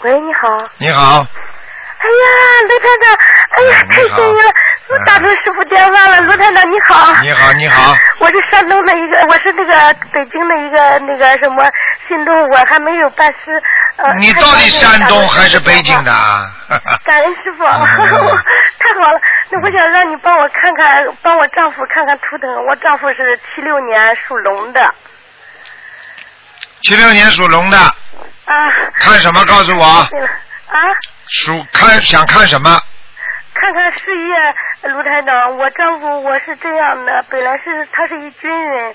[0.00, 0.68] 喂，你好。
[0.78, 3.14] 你好，哎呀，雷太太，
[3.50, 4.52] 哎呀，太幸运了，
[4.92, 6.20] 我打通师傅电话了。
[6.20, 7.14] 卢台长你好。
[7.22, 11.64] 你好，你好， 我是山东的一个，我是那个北京的一个那个什么
[12.06, 13.62] 信众，我还没有拜师。
[13.96, 16.12] 呃，你到底山东还是北京的？？
[16.12, 16.50] 啊？
[17.04, 17.80] 感恩师傅，嗯
[18.78, 19.20] 太好了。
[19.50, 22.66] 那我想让你帮我看看，帮我丈夫看看图腾。
[22.66, 24.94] 我丈夫是七六年属龙的
[26.82, 28.70] 七六年属龙的，啊。
[28.98, 29.44] 看什么？
[29.46, 30.08] 告诉我，啊。
[31.28, 32.80] 属看想看什么？
[33.54, 38.94] 看看事业，卢台长，我丈夫我是这样的，本来是他是一军人，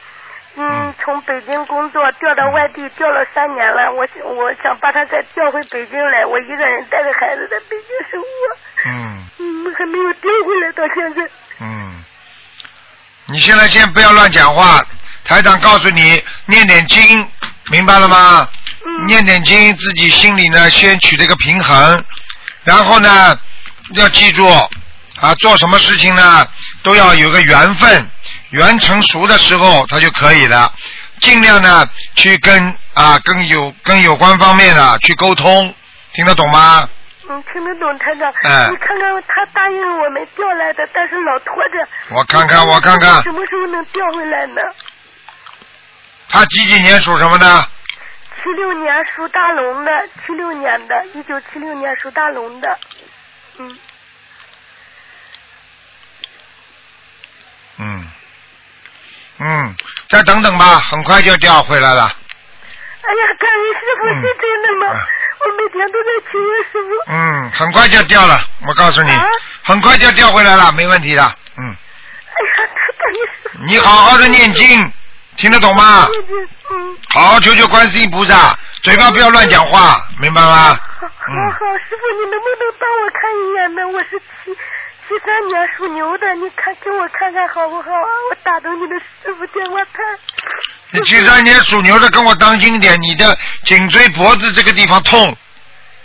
[0.55, 11.21] 嗯，从北京工作调到外地调了三年了，我我想把他再调回北京来，我一个人带着孩子在北京生活，嗯嗯，还没有调回来到现在。
[11.61, 12.03] 嗯，
[13.27, 14.83] 你现在先不要乱讲话，
[15.23, 17.29] 台长告诉你，念点经，
[17.71, 18.49] 明白了吗？
[18.85, 22.03] 嗯念点经，自己心里呢先取得一个平衡，
[22.63, 23.39] 然后呢
[23.95, 24.47] 要记住
[25.19, 26.47] 啊，做什么事情呢
[26.83, 28.09] 都要有个缘分，
[28.49, 30.71] 缘成熟的时候它就可以了。
[31.19, 35.73] 尽量呢去跟啊跟有跟有关方面的去沟通，
[36.13, 36.87] 听得懂吗？
[37.29, 38.31] 嗯，听得懂台长。
[38.43, 42.15] 哎你看看他答应我们调来的，但是老拖着。
[42.15, 44.61] 我看看我看看什么时候能调回来呢？
[46.29, 47.69] 他几几年属什么的？
[48.43, 49.91] 七六年属大龙的，
[50.25, 52.77] 七六年的，一九七六年属大龙的。
[53.59, 53.77] 嗯，
[57.77, 58.11] 嗯
[59.39, 59.75] 嗯，
[60.09, 62.03] 再等等吧，很快就调回来了。
[62.03, 64.93] 哎呀，感恩师傅是真的吗？
[64.93, 64.99] 嗯
[65.39, 67.11] 我每天都在求问师傅。
[67.11, 69.23] 嗯，很快就掉了，我告诉你，啊
[69.61, 71.23] 很快就掉回来了，没问题的。
[71.57, 72.69] 嗯，哎呀。
[73.67, 74.91] 你好好的念经，
[75.35, 76.07] 听得懂吗？
[76.71, 76.97] 嗯。
[77.09, 78.57] 好好求求观世音菩萨，
[78.87, 80.47] 嘴巴不要乱讲话，明白吗？
[80.47, 83.85] 好嗯好，师傅，你能不能帮我看一眼呢？
[83.85, 88.09] 我是七七三年属牛的，你看给我看看好不好啊？
[88.31, 90.05] 我打通你的师傅电话看。
[90.91, 95.35] 你七三年属牛的，跟我当心点，你的颈椎脖子这个地方痛，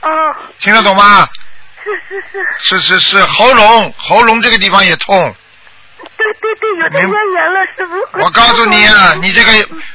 [0.01, 1.29] 哦，听得懂吗？
[1.85, 5.37] 是是是，是是是，喉咙喉咙这个地方也痛。
[6.41, 8.23] 对对对，有点咽炎了，师傅。
[8.23, 9.53] 我告诉你啊，你这个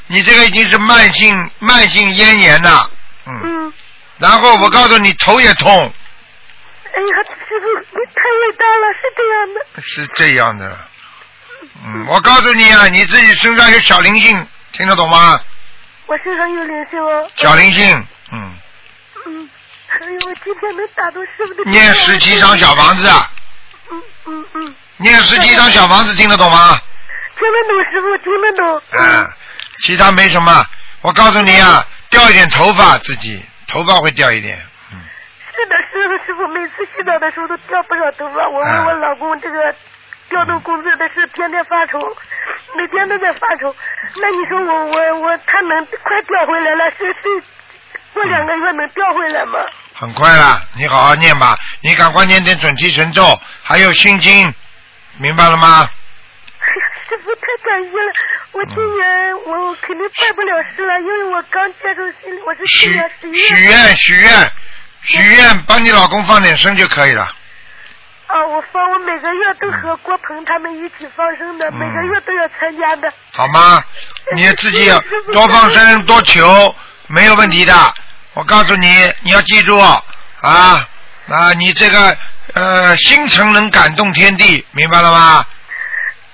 [0.08, 2.90] 你这个已经是慢性慢性咽炎了，
[3.26, 3.74] 嗯，嗯，
[4.18, 9.82] 然后我告诉你头也痛，哎呀，师傅，你太伟大了，是这样的。
[9.82, 10.78] 是这样的，
[11.86, 15.40] 嗯，我告诉你啊，你自己身上有小灵性，听得懂吗？
[16.08, 17.30] 我身上有灵性哦。
[17.36, 18.54] 小灵性，嗯，
[19.26, 19.50] 嗯，
[19.90, 21.70] 哎呦，我今天能打动师傅的。
[21.70, 23.32] 念十七张小房子，啊
[23.90, 26.80] 嗯嗯嗯，念十七张小房子，听得懂吗？
[27.38, 28.82] 听得懂，师傅听得懂。
[28.92, 29.28] 嗯，
[29.84, 30.66] 其他没什么。
[31.02, 34.58] 我告诉你啊，掉一点头发，自己头发会掉一点。
[35.56, 38.48] 是的，师傅，师傅，每次洗澡的时候都掉不少头发。
[38.50, 39.76] 我啊问我老公这个
[40.30, 42.00] 调动工作的事，天天发愁，
[42.76, 43.76] 每天都在发愁。
[44.16, 46.92] 那你说我我我，他能快调回来了？
[46.92, 47.44] 是是，
[48.14, 49.60] 过两个月能调回来吗？
[49.94, 54.54] 很快了，你好好念吧，你赶快念点准提神咒，还有心经，
[55.20, 55.90] 明白了吗？
[57.10, 58.14] 师傅太感谢了！
[58.52, 63.70] 我今年我肯定拜不了师了，因为我刚接受心理，我是去许年十一许月。
[63.70, 64.52] 愿许愿
[65.04, 67.24] 许愿，帮你老公放点生就可以了。
[68.28, 73.12] 啊， 我放我每个月都和郭鹏他们一起放生的，嗯每个月都要参加的。
[73.32, 73.82] 好吗？
[74.36, 74.90] 你自己
[75.32, 76.76] 多放生 多求，
[77.08, 77.74] 没有问题的。
[78.34, 78.88] 我告诉你，
[79.22, 80.04] 你要记住啊
[80.42, 81.54] 啊！
[81.58, 82.18] 你这个
[82.58, 85.46] 呃心诚能感动天地，明白了吗？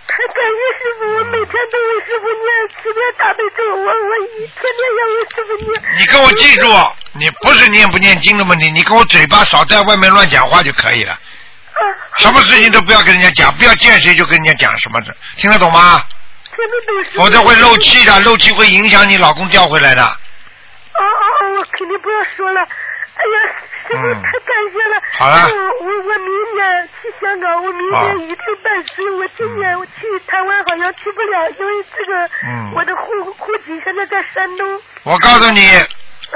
[0.07, 2.47] 感谢师傅，我每天都为师傅念
[2.81, 5.99] 十遍大悲咒，我我一天天要为师傅念。
[5.99, 6.67] 你跟我记住，
[7.13, 11.11] 你不是念不念经的问题，你跟我嘴巴少在外面乱讲话就可以了。
[11.11, 11.81] 啊，
[12.19, 16.05] 什么事情都不要跟人家讲，不要见谁就跟人家讲什么的，听得懂吗？
[16.45, 17.21] 听得懂师傅。
[17.21, 20.01] 否则会漏气的，漏气会影响你老公调回来的。
[20.03, 22.61] 哦哦哦，我肯定不要说了。
[22.61, 23.55] 哎呀，
[23.87, 25.01] 师 傅嗯太感谢了。
[25.17, 29.11] 好了我我我明年去香港，我明好年一定办事。
[29.19, 29.91] 我今年我去
[30.27, 34.81] 台湾好像去不了，因为这个、嗯我的户户籍现在在山东。
[35.03, 35.61] 我告诉你，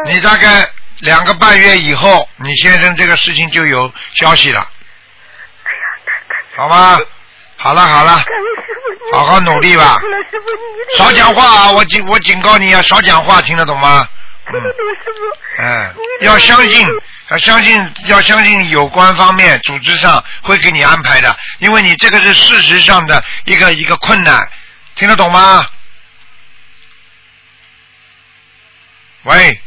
[0.05, 0.67] 你大概
[1.01, 4.59] 两个半月以后，你先生这个事情就有消息了，
[5.63, 6.57] 哎呀，太感谢。
[6.57, 6.99] 好吧？
[7.59, 8.19] 好了好了，
[9.11, 9.99] 好好努力吧
[10.97, 11.71] 少讲话啊！
[11.71, 14.07] 我警我警告你啊，少讲话，听得懂吗？
[14.45, 15.63] 听得懂师傅。
[15.63, 16.87] 嗯要相信，
[17.29, 24.49] 要相信，要相信有关方面组织上会给你安排的，因为你这个是事实上的一个一个困难，
[24.95, 25.67] 听得懂吗？
[29.23, 29.61] 喂，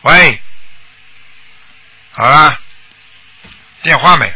[0.00, 0.42] 喂，
[2.10, 2.58] 好了，
[3.82, 4.34] 电话没？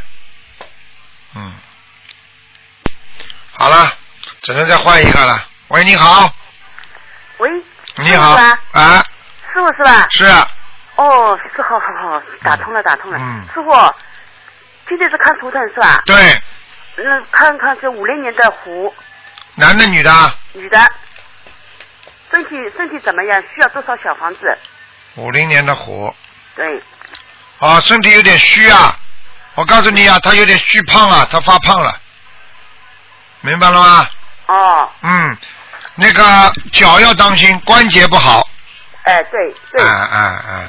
[1.35, 1.53] 嗯，
[3.51, 3.93] 好了，
[4.43, 5.49] 只能再换一个了。
[5.69, 6.33] 喂，你好，
[7.39, 7.51] 喂，
[7.97, 8.31] 你好。
[8.73, 9.05] 啊，
[9.53, 10.07] 师傅是吧？
[10.11, 10.49] 是啊，
[10.97, 13.19] 哦，是好好好，打通了打通了。
[13.19, 13.95] 嗯师傅，
[14.89, 16.03] 今天是看图腾是吧？
[16.07, 16.17] 对，
[16.97, 18.95] 嗯，看看这五零年的虎
[19.55, 20.35] 男的女的啊？
[20.55, 20.79] 女的，
[22.31, 23.41] 身体身体怎么样？
[23.43, 24.59] 需要多少小房子？
[25.17, 26.15] 五零年的虎，
[26.55, 26.83] 对，
[27.59, 28.97] 啊，身体有点虚啊。
[29.55, 31.93] 我告诉你啊，他有点虚胖啊，他发胖了，
[33.41, 34.09] 明白了吗？
[34.47, 35.37] 哦，嗯，
[35.95, 36.23] 那个
[36.73, 38.47] 脚要当心，关节不好。
[39.05, 40.19] 哎对对，哎哎
[40.49, 40.69] 哎，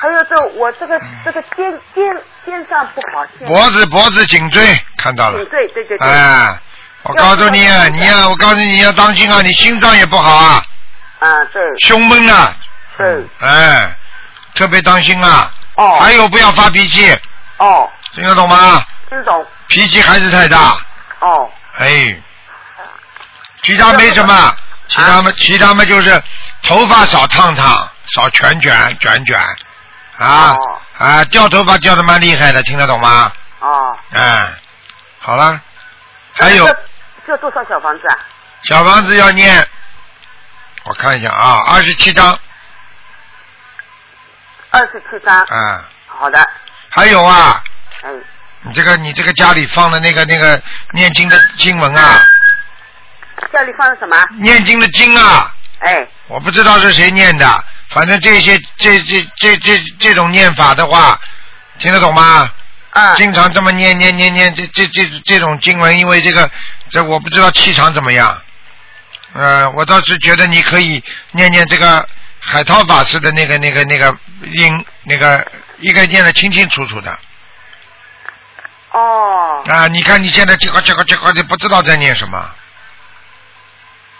[0.00, 2.04] 还有这我这个这个肩肩
[2.46, 4.62] 肩上不好，脖子脖子颈椎
[4.96, 5.50] 看到了颈。
[5.50, 6.08] 椎对对对。
[6.08, 6.58] 哎，
[7.02, 10.62] 我告诉你，你呀，我告诉你你要当心啊，你心脏也不好啊。
[11.18, 12.54] 啊，对胸闷啊，
[12.96, 13.94] 对，哎，
[14.54, 15.52] 特别当心啊。
[15.76, 17.10] 哦还有不要发脾气，
[17.58, 18.82] 哦，听得懂吗？
[19.08, 20.78] 听得懂，脾气还是太大，
[21.20, 22.16] 哦，哎，
[23.62, 24.56] 其他没什么，
[24.88, 26.22] 其他们其他们就是
[26.62, 29.38] 头发少烫烫，少卷卷卷卷，
[30.20, 30.80] 啊哦。
[30.98, 33.32] 啊，掉头发掉的蛮厉害的，听得懂吗？
[33.60, 34.48] 哦，哎，
[35.18, 35.60] 好了，
[36.32, 36.66] 还有。
[36.66, 36.76] 这
[37.26, 38.18] 这多少小房子啊？
[38.64, 39.66] 小房子要念，
[40.84, 42.38] 我看一下啊，二十七章，
[44.70, 46.46] 二十七张，嗯，好的，
[46.90, 47.62] 还有啊，
[48.02, 48.24] 嗯，
[48.62, 50.60] 你这个你这个家里放的那个那个
[50.92, 52.20] 念经的经文啊，
[53.52, 54.16] 家里放的什么？
[54.38, 61.20] 念经的经啊，哎，我不知道是谁念的，反正这些这这这这这种念法的话，
[61.78, 62.50] 听得懂吗？
[62.92, 66.50] 啊，经常这么念念念念，这这这这种经文，因为这个
[66.90, 68.42] 这我不知道气场怎么样，
[69.32, 72.08] 呃，我倒是觉得你可以念念这个
[72.40, 74.16] 海涛法师的那个那个那个
[74.56, 75.46] 音，那个
[75.78, 77.16] 应该念得清清楚楚的
[78.90, 79.86] 哦，啊！
[79.86, 82.50] 你看你现在这个这个这个，你不知道在念什么，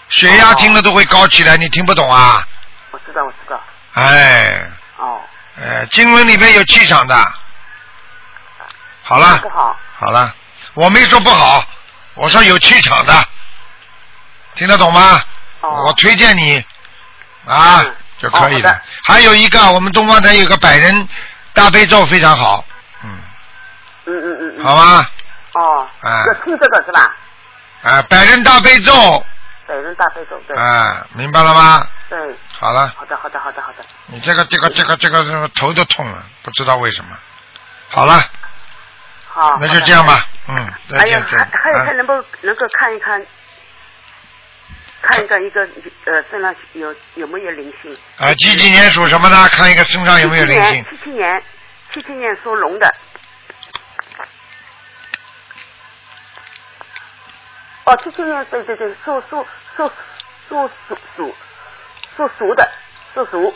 [0.07, 2.41] 血压听了都会高起来，你听不懂啊？
[3.11, 3.61] 我知道，我知道，
[3.93, 5.19] 哎，哦，
[5.57, 7.15] 呃，经文里面有气场的。
[9.03, 9.39] 好了。
[9.39, 10.33] 不，好，好了，
[10.75, 11.63] 我没说不好，
[12.15, 13.13] 我说有气场的，
[14.55, 15.21] 听得懂吗？
[15.61, 15.83] 哦。
[15.87, 16.63] 我推荐你
[17.45, 17.95] 啊、嗯。
[18.19, 18.69] 就可以了。
[18.69, 18.81] 哦好的。
[19.03, 21.07] 还有一个，我们东方台有个百人
[21.53, 22.63] 大悲咒非常好，
[23.03, 23.09] 嗯，
[24.05, 25.03] 嗯嗯嗯嗯，好吗？
[25.53, 26.23] 哦，啊。
[26.27, 27.13] 要听这个是吧？
[27.83, 28.93] 啊、百人大悲咒，
[29.67, 31.85] 百人大悲咒，对，啊、明白了吗？
[32.09, 37.17] 对，好了，好的，好的，好的，好的，你这个这个这个这个这个头都痛了，不知道为什么。
[37.89, 38.23] 好了，
[39.27, 41.19] 好，那就这样吧，嗯，再还有。
[41.21, 43.25] 还还有，啊他能不能够看一看，
[45.01, 45.61] 看一个一个
[46.05, 47.97] 呃身上有有没有灵性？
[48.19, 49.35] 啊，几几年属什么的？
[49.49, 50.85] 看一个身上有没有灵性。
[50.87, 51.43] 七七年，
[51.91, 52.93] 七七年属龙的。
[57.85, 59.91] 哦，七七年，对对对，属属属
[60.47, 61.35] 属属属
[62.27, 62.71] 属鼠的，
[63.15, 63.25] 属。
[63.25, 63.55] 鼠。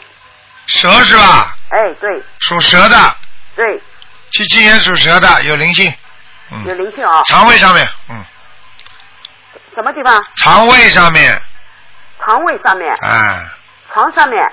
[0.67, 1.55] 蛇是吧？
[1.69, 2.23] 哎，对。
[2.39, 3.15] 属蛇的，
[3.55, 3.81] 对，
[4.31, 8.23] 七七年属蛇的有灵性，有嗯，灵性啊、肠胃上面，嗯，
[9.75, 10.23] 什么地方？
[10.37, 11.39] 肠胃上面，
[12.23, 13.45] 肠胃上面，哎，
[13.93, 14.43] 肠上面。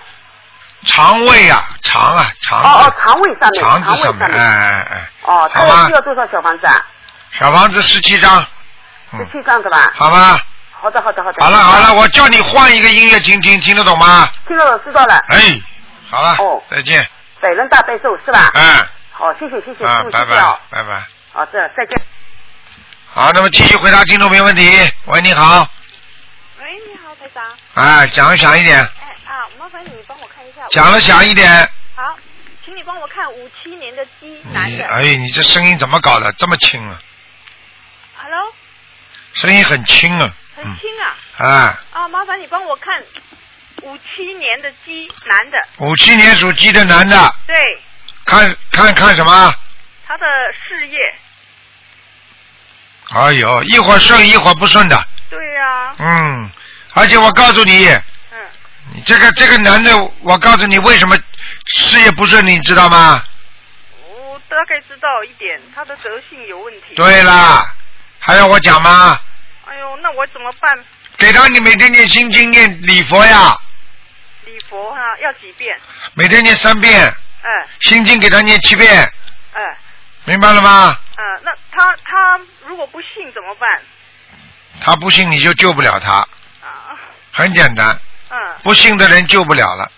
[0.84, 6.74] 肠胃啊、肠啊，肠哦哦，肠胃上面，肠子上面，哎哎哎，哦，他需要多少小房子啊？
[7.30, 8.48] 小房子十七张，十
[9.12, 9.90] 嗯，七张是吧？
[9.94, 10.38] 好吗？
[10.82, 11.40] 好的，好的，好的。
[11.44, 14.28] 好了好了，我叫你换一个音乐听听，听得懂吗？
[14.48, 15.16] 听了，我知道了。
[15.28, 15.38] 哎，
[16.10, 17.08] 好了，哦再见，
[17.40, 18.50] 百人大悲咒是吧？
[18.54, 20.58] 嗯，好，谢谢谢谢，啊，拜拜谢谢哦。
[20.70, 21.06] 拜拜。
[21.32, 22.02] 好的，再见。
[23.14, 24.68] 好，那么继续回答听众朋友问题。
[25.06, 25.68] 喂，你好，
[26.58, 27.44] 喂，你好，台长。
[27.74, 30.66] 哎，讲的响一点，哎啊，麻烦你帮我看一下。
[30.70, 31.48] 讲的响一点。
[31.94, 32.16] 好，
[32.64, 34.84] 请你帮我看五七年的鸡男的。
[34.88, 36.32] 哎，你这声音怎么搞的？
[36.32, 36.98] 这么轻啊
[38.20, 38.52] ？Hello，
[39.34, 40.28] 声音很轻啊。
[40.64, 41.16] 很轻啊。
[41.38, 43.02] 哎，啊，麻烦你帮我看
[43.82, 45.58] 五七年的鸡男的。
[45.78, 47.56] 五七年属鸡的男的，对，
[48.24, 49.54] 看看看什么？
[50.06, 50.98] 他的事业。
[53.14, 54.96] 哎呦，一会儿顺一会儿不顺的，
[55.28, 56.50] 对呀、嗯，
[56.94, 58.00] 而且我告诉你，嗯，
[58.94, 59.90] 你这个这个男的，
[60.20, 61.16] 我告诉你为什么
[61.66, 63.22] 事业不顺，你知道吗？
[64.08, 66.94] 我大概知道一点，他的德性有问题。
[66.94, 67.74] 对啦，
[68.18, 69.20] 还要我讲吗？
[70.14, 70.84] 我怎么办？
[71.18, 73.56] 给他你每天念心经念礼佛呀，
[74.44, 75.78] 礼佛哈、要几遍？
[76.14, 79.12] 每天念三遍，哎心经给他念七遍，
[79.52, 79.78] 哎，
[80.24, 80.98] 明白了吗？
[81.16, 83.82] 嗯、那他他如果不信怎么办？
[84.80, 86.14] 他不信你就救不了他，
[86.62, 86.98] 啊，
[87.30, 87.96] 很简单，
[88.30, 89.92] 嗯，不信的人救不了了，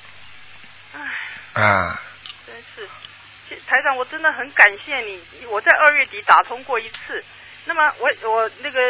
[1.54, 1.62] 唉。
[1.62, 2.00] 啊，
[2.46, 5.22] 真是，台长，我真的很感谢你。
[5.48, 7.24] 我在二月底打通过一次。
[7.66, 8.80] 那么我我那个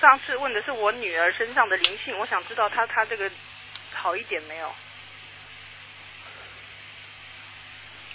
[0.00, 3.30] 上次问的是我女儿身上的灵性，我想知道她她这个
[3.92, 4.74] 好一点没有？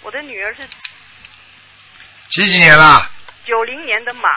[0.02, 0.66] 我的女儿是
[2.30, 3.10] 几几年啦？
[3.44, 4.28] 九零年的马，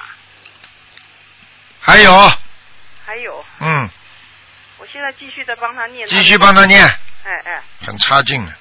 [1.79, 2.31] 还有，
[3.05, 3.45] 还有。
[3.59, 3.89] 嗯，
[4.77, 6.07] 我现在继续在帮她念。
[6.07, 6.84] 继续帮她念，
[7.23, 8.53] 哎哎，很差劲的，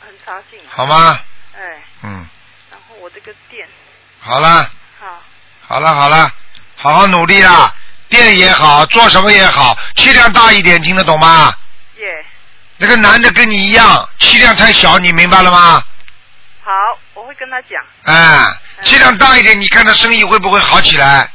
[0.00, 0.60] 很差劲。
[0.68, 1.20] 好吗？
[1.54, 2.26] 哎，嗯，
[2.70, 3.68] 然后我这个店，
[4.20, 5.22] 好啦，好，
[5.66, 6.30] 好了，好了，
[6.76, 7.72] 好好努力啦，
[8.08, 11.54] 店也好，做什么也好，气量大一点，听得懂吗？
[11.96, 12.26] 耶、
[12.76, 15.82] 那个男的跟你一样，气量太小，你明白了吗？
[16.62, 16.72] 好，
[17.14, 17.82] 我会跟他讲。
[18.04, 21.30] 哎，气量大一点，你看他生意会不会好起来？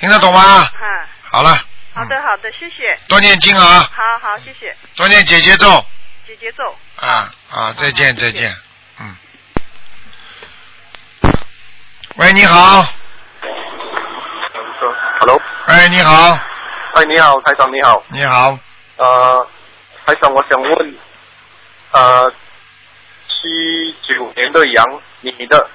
[0.00, 0.70] 听得懂吗？
[0.74, 1.58] 嗯，好了，
[1.94, 2.98] 好的好的，谢谢。
[3.08, 4.76] 多念经啊，好好，谢谢。
[4.94, 5.84] 多念姐姐咒
[6.26, 6.76] 姐姐咒。
[6.96, 7.72] 啊啊！
[7.74, 8.56] 再见再见，
[8.98, 9.16] 嗯。
[12.18, 12.82] 喂，你好
[15.20, 16.38] ，Hello，哎，你好，
[16.94, 18.02] 哎，你好，台长，你好。
[18.08, 18.58] 你好，
[18.96, 19.46] 呃，
[20.06, 20.94] 台长，我想问，
[21.90, 22.32] 呃，
[23.28, 24.82] 七九年的羊，
[25.20, 25.68] 你的，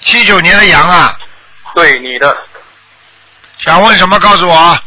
[0.00, 1.18] 七九年的羊啊，
[1.74, 2.36] 对，你的，
[3.56, 4.18] 想问什么？
[4.20, 4.78] 告诉我。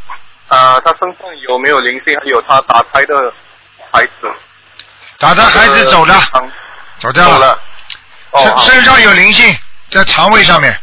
[0.49, 2.15] 呃，他身上有没有灵性？
[2.19, 3.33] 还有他打胎的
[3.91, 4.31] 孩子？
[5.17, 6.51] 打胎孩子走了，嗯
[6.99, 7.59] 走掉了，走了。
[8.31, 9.57] 哦，身好身上有灵性，
[9.89, 10.81] 在肠胃上面，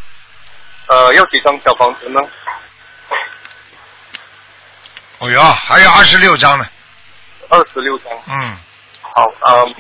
[0.87, 2.21] 呃，要几张小房子呢？
[5.19, 6.67] 哦哟，还有二十六张呢，
[7.49, 8.13] 二十六张。
[8.29, 8.57] 嗯，
[9.03, 9.75] 好，嗯，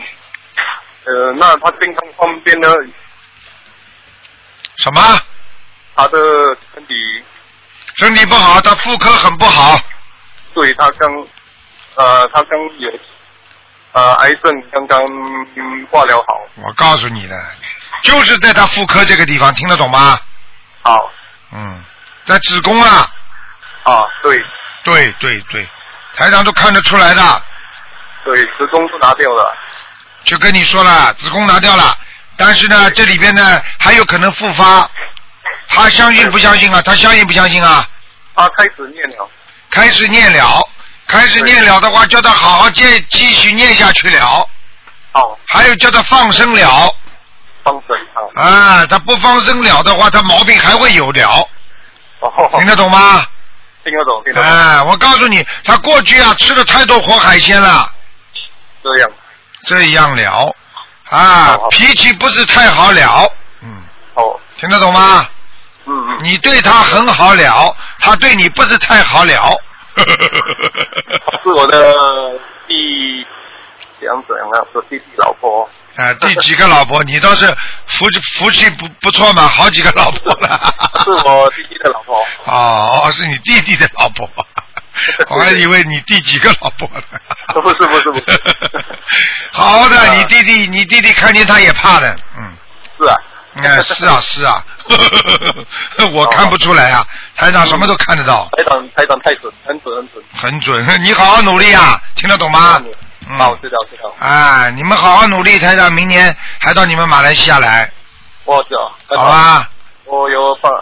[1.04, 2.74] 呃，那他健康方面呢？
[4.78, 5.00] 什么？
[5.94, 6.18] 他的
[6.74, 7.24] 身体，
[7.96, 9.78] 身体不好，他妇科很不好，
[10.54, 11.26] 对他刚，
[11.96, 12.90] 呃，他刚有，
[13.98, 16.40] 呃，癌症刚刚嗯化疗好。
[16.62, 17.36] 我告诉你的，
[18.04, 20.16] 就是在他妇科这个地方，听得懂吗？
[20.82, 21.10] 好。
[21.52, 21.82] 嗯，
[22.24, 23.10] 在子宫啊。
[23.82, 24.38] 啊，对。
[24.84, 25.68] 对对对，
[26.14, 27.42] 台长都看得出来的。
[28.24, 29.52] 对，子宫是拿掉了。
[30.22, 31.96] 就跟你说了，子宫拿掉了，
[32.36, 34.88] 但是呢，这里边呢还有可能复发。
[35.68, 36.80] 他相信不相信啊？
[36.82, 37.84] 他相信不相信啊？
[38.36, 39.28] 他开始念了。
[39.70, 40.68] 开始念了，
[41.08, 44.48] 开始念了的话，叫他好好继继续念下去了。
[45.12, 45.36] 哦。
[45.46, 46.94] 还有叫他放生了。
[47.64, 48.20] 放生啊。
[48.40, 51.48] 啊，他不放生了的话，他毛病还会有了。
[52.20, 52.50] 哦。
[52.58, 53.26] 听得懂吗？
[53.84, 54.50] 听得懂，听得懂。
[54.50, 57.90] 哎，我告诉你，他过去啊吃了太多活海鲜了。
[58.84, 59.10] 这样。
[59.64, 60.54] 这样了
[61.08, 63.32] 啊，脾气不是太好了。
[63.62, 63.82] 嗯。
[64.14, 64.38] 哦。
[64.58, 65.26] 听得懂吗？
[65.86, 66.18] 嗯嗯。
[66.20, 69.58] 你对他很好了，他对你不是太好了。
[71.42, 71.94] 是我的
[72.66, 73.26] 第，
[74.00, 74.64] 这样怎样啊？
[74.72, 75.68] 说弟弟老婆。
[75.96, 77.02] 啊，第几个老婆？
[77.04, 77.46] 你倒是
[77.86, 80.60] 福福气不不错嘛，好几个老婆了。
[81.04, 82.16] 是我弟弟的老婆。
[82.46, 84.28] 哦，是你弟弟的老婆，
[85.30, 87.02] 我还以为你第几个老婆呢。
[87.54, 88.40] 不是不是不是。
[89.52, 92.56] 好的，你弟弟，你弟弟看见他也怕的，嗯。
[92.98, 93.16] 是啊。
[93.54, 94.64] 嗯，是啊是啊，
[96.12, 97.04] 我看不出来啊，
[97.36, 100.24] 台长什么都看得到，台长台长太准，很准很准。
[100.32, 101.02] 很准。
[101.02, 102.82] 你好好努力啊，听得懂吗？
[103.30, 104.14] 嗯好，知道知道。
[104.20, 107.90] 哎，你们好好努力，台长明年还到你们马来西亚来，
[108.44, 108.90] 我知道。
[109.16, 109.68] 好吧？
[110.06, 110.72] 我有帮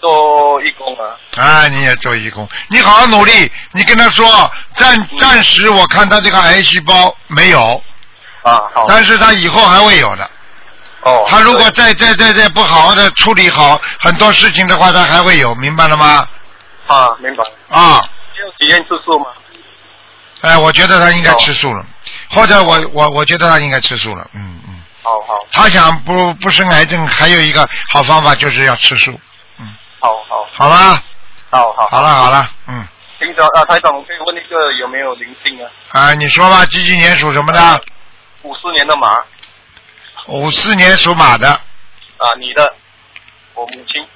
[0.00, 1.14] 做义工啊。
[1.40, 3.50] 啊，你也做义工，你好好努力。
[3.70, 7.80] 你跟他说，暂暂时我看他这个癌细胞没有，
[8.42, 8.84] 啊好。
[8.88, 10.28] 但是他以后还会有的。
[11.02, 11.24] 哦。
[11.28, 16.26] 他如果再再再再不好好的处理好很多事情的话，他还会有，明白了吗？
[16.86, 17.44] 啊，明白。
[17.68, 19.26] 啊，要体验次数吗？
[20.42, 21.84] 哎，我觉得他应该吃素了，
[22.30, 24.82] 或者我我我觉得他应该吃素了，嗯嗯。
[25.02, 25.34] 好好。
[25.52, 29.12] 他想不不生癌症，还有一个好方法就是要吃素，
[29.60, 29.66] 嗯
[30.00, 30.48] 好好。
[30.52, 31.02] 好吧？
[31.50, 31.88] 好好。
[31.90, 32.84] 好了好了，嗯，
[33.20, 35.70] 平常啊，台长，我可以问一个有没有灵性啊？
[35.92, 37.80] 啊，你说吧，几几年属什么的？
[38.42, 39.18] 五四年的马啊，
[40.28, 42.74] 五四年属马的，啊你的，
[43.54, 44.06] 我母亲。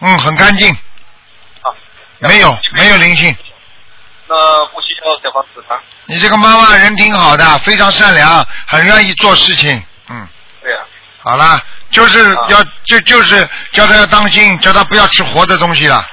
[0.00, 0.68] 嗯，很干净。
[0.72, 1.70] 啊。
[2.18, 3.34] 没有没有灵性，
[4.28, 5.78] 那不需要小房子吗？
[6.06, 10.28] 你这个妈妈人挺好的，非常善良，很愿意做事情，嗯。
[10.60, 10.84] 对啊。
[11.18, 16.04] 好了，就是要就就是叫他要当心，叫他不要吃活的东西了。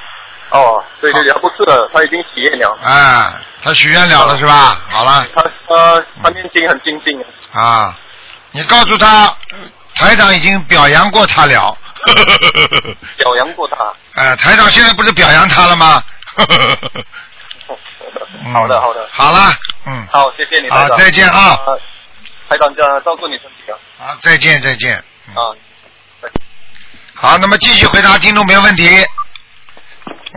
[0.49, 2.71] 哦，对对对，他不是的，他已经许愿了。
[2.83, 4.79] 啊，他许愿了了是吧？
[4.89, 5.25] 好了。
[5.35, 7.19] 他他，他念经很精进
[7.53, 7.61] 啊。
[7.61, 7.99] 啊，
[8.51, 9.57] 你告诉他，呃
[9.95, 11.75] 台长已经表扬过他了。
[13.17, 14.21] 表扬过他。
[14.21, 16.01] 哎， 台长现在不是表扬他了吗？
[18.53, 19.07] 好的好的。
[19.11, 19.51] 好了，
[19.85, 20.97] 嗯，好，谢谢你，台好长。
[20.97, 21.77] 再见啊呃。
[22.49, 23.75] 台长，照照顾你身体啊。
[23.97, 24.95] 好，再见再见。
[24.95, 25.41] 啊。
[27.15, 28.87] 好，那么继续回答听众没有问题。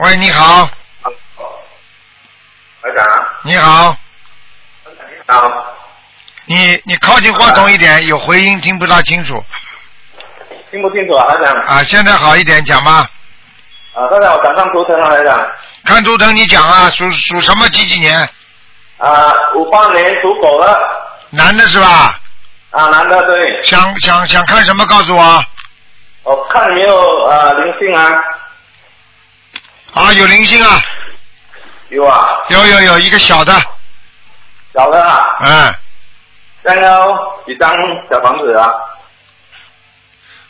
[0.02, 0.64] 喂，你好，
[2.82, 3.94] 台长，你好，
[5.26, 5.66] 好，
[6.46, 9.44] 你你靠近话筒一点，有回音，听不大清楚。
[10.70, 11.54] 听不清楚啊，台长。
[11.54, 13.10] 啊，现在好一点，讲吧。
[13.92, 15.38] 啊，台长，我赶上图腾了，台长。
[15.84, 18.18] 看图腾，你讲啊，属属什么几几年？
[18.96, 20.80] 啊，五八年属狗的。
[21.28, 22.18] 男的是吧？
[22.70, 23.62] 啊，男的对。
[23.64, 24.86] 想想想看什么？
[24.86, 25.44] 告诉我。
[26.22, 28.10] 我看有没有啊灵性啊？
[29.92, 30.80] 啊，有灵性啊，
[31.88, 33.52] 有啊，有有有一个小的，
[34.72, 35.74] 小的啊，嗯，
[36.62, 37.08] 刚要
[37.46, 37.70] 几张
[38.10, 38.70] 小房子啊？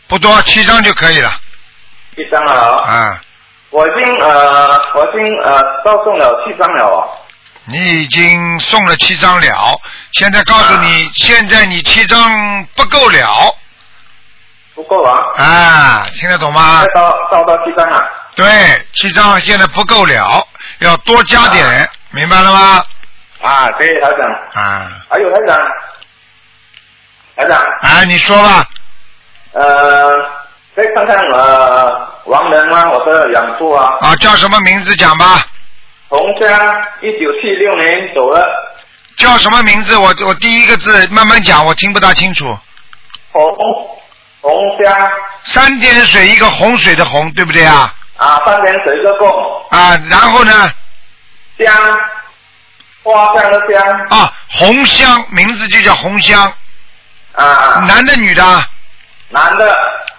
[0.08, 1.30] 不多，七张就可以了。
[2.16, 2.44] 七张。
[2.44, 3.20] 啊，
[3.70, 7.08] 我已经呃，我已经呃，到送了七张了哦。
[7.64, 9.80] 你已经送了七张了，
[10.12, 13.56] 现在告诉你，现在你七张不够了。
[14.74, 15.18] 不够啊。
[15.36, 16.82] 啊，听得懂吗？
[16.82, 18.04] 再到到到七张啊。
[18.34, 18.46] 对，
[18.92, 20.46] 七张现在不够了，
[20.78, 22.84] 要多加点，明白了吗？
[23.42, 24.62] 啊，对，台长。
[24.62, 24.90] 啊。
[25.08, 25.58] 还有台长，
[27.36, 27.58] 台长。
[27.80, 28.64] 啊，你说吧。
[29.52, 30.16] 呃，
[30.74, 32.88] 可以看看呃王人吗？
[32.90, 33.94] 我的养父啊。
[34.00, 35.46] 啊，叫什么名字讲吧？
[36.08, 36.48] 洪香，
[37.02, 38.46] 一九七六年走了。
[39.16, 39.96] 叫什么名字？
[39.96, 42.46] 我我第一个字慢慢讲，我听不大清楚。
[43.32, 43.42] 洪
[44.40, 44.52] 洪
[44.82, 45.10] 香。
[45.44, 47.94] 三点水一个洪水的洪，对不对啊？
[48.20, 49.28] 啊，三点水一个共。
[49.70, 50.52] 啊，然后呢？
[51.58, 51.74] 香，
[53.02, 53.82] 花香的香。
[54.10, 56.52] 啊，红香，名字就叫红香。
[57.32, 57.80] 啊。
[57.88, 58.64] 男的女的？
[59.30, 59.74] 男的。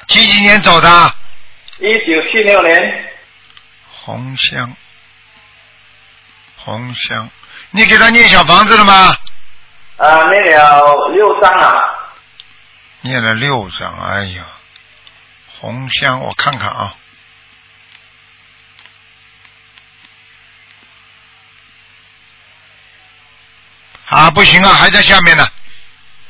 [0.07, 1.15] 几几年走的？
[1.77, 3.13] 一九七六年。
[4.03, 4.75] 红香，
[6.57, 7.29] 红香，
[7.69, 9.15] 你给他念小房子了吗？
[9.97, 11.75] 啊，念了六张啊。
[13.01, 14.43] 念了六张，哎呀，
[15.59, 16.91] 红香，我看看啊。
[24.11, 25.47] 啊，不行啊，还在下面呢。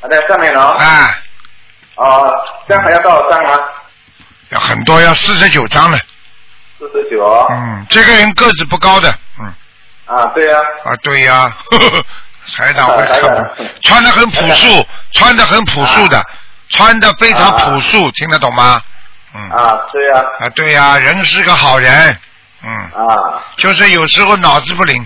[0.01, 0.75] 还在上面哦。
[0.79, 1.17] 哎。
[1.95, 2.31] 哦，
[2.67, 3.59] 这样还要多少张啊？
[4.49, 5.97] 要很多，要四十九张呢。
[6.77, 7.47] 四十九哦。
[7.49, 9.45] 嗯，这个人个子不高的，嗯。
[10.05, 12.05] 啊，对呀、啊，对呀、呵呵
[12.55, 16.23] 台长会看的，穿的很朴素，穿的很朴素的，
[16.69, 18.81] 穿的非常朴素，听得懂吗？
[19.33, 19.49] 嗯。
[19.49, 22.17] 啊，对呀、啊，对呀、人是个好人，
[22.63, 22.69] 嗯。
[22.91, 23.41] 啊。
[23.57, 25.05] 就是有时候脑子不灵，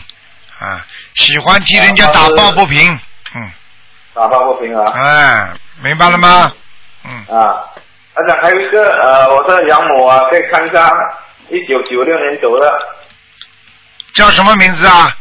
[0.60, 0.86] 啊，
[1.16, 2.98] 喜欢替人家打抱不平，
[3.36, 3.52] 嗯。
[4.14, 4.92] 打抱不平啊。
[4.94, 5.54] 哎，
[5.84, 6.52] 明白了吗？
[7.04, 7.12] 嗯。
[7.38, 7.66] 啊，
[8.14, 10.90] 而且还有一个呃，我的养母啊，可以看一下，
[11.50, 12.80] 一九九六年走的，
[14.14, 15.16] 叫什么名字啊？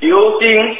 [0.00, 0.78] 刘金。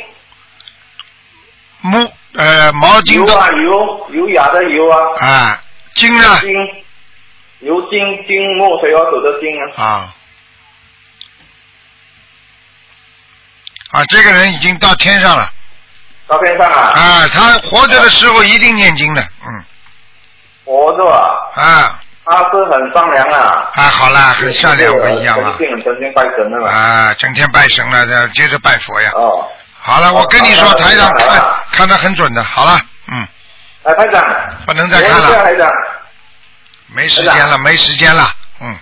[1.82, 4.98] 木呃毛巾的优啊优，优雅的刘啊。
[5.20, 5.62] 啊，
[5.94, 6.40] 金啊？
[6.40, 6.52] 金，
[7.60, 9.82] 刘金金木水火土的金啊。
[9.84, 10.14] 啊。
[13.96, 15.48] 啊，这个人已经到天上了。
[16.28, 16.76] 照片上了。
[16.76, 19.64] 啊，他活着的时候一定念经的，嗯。
[20.66, 21.30] 活着啊。
[21.54, 22.00] 啊。
[22.28, 23.70] 他是很善良啊。
[23.72, 25.52] 啊，好啦，很善良不一样了。
[25.52, 26.68] 很信，整天拜神了。
[26.68, 29.10] 啊，整天拜神了，这接着拜佛呀。
[29.14, 29.48] 哦。
[29.78, 32.42] 好了，我跟你说，台长看看得很准的。
[32.42, 32.78] 好了，
[33.10, 33.26] 嗯，
[33.84, 34.22] 啊，台长。
[34.66, 35.70] 不能再看了，台长，
[36.88, 38.28] 没时间了，没时间了，
[38.60, 38.76] 嗯。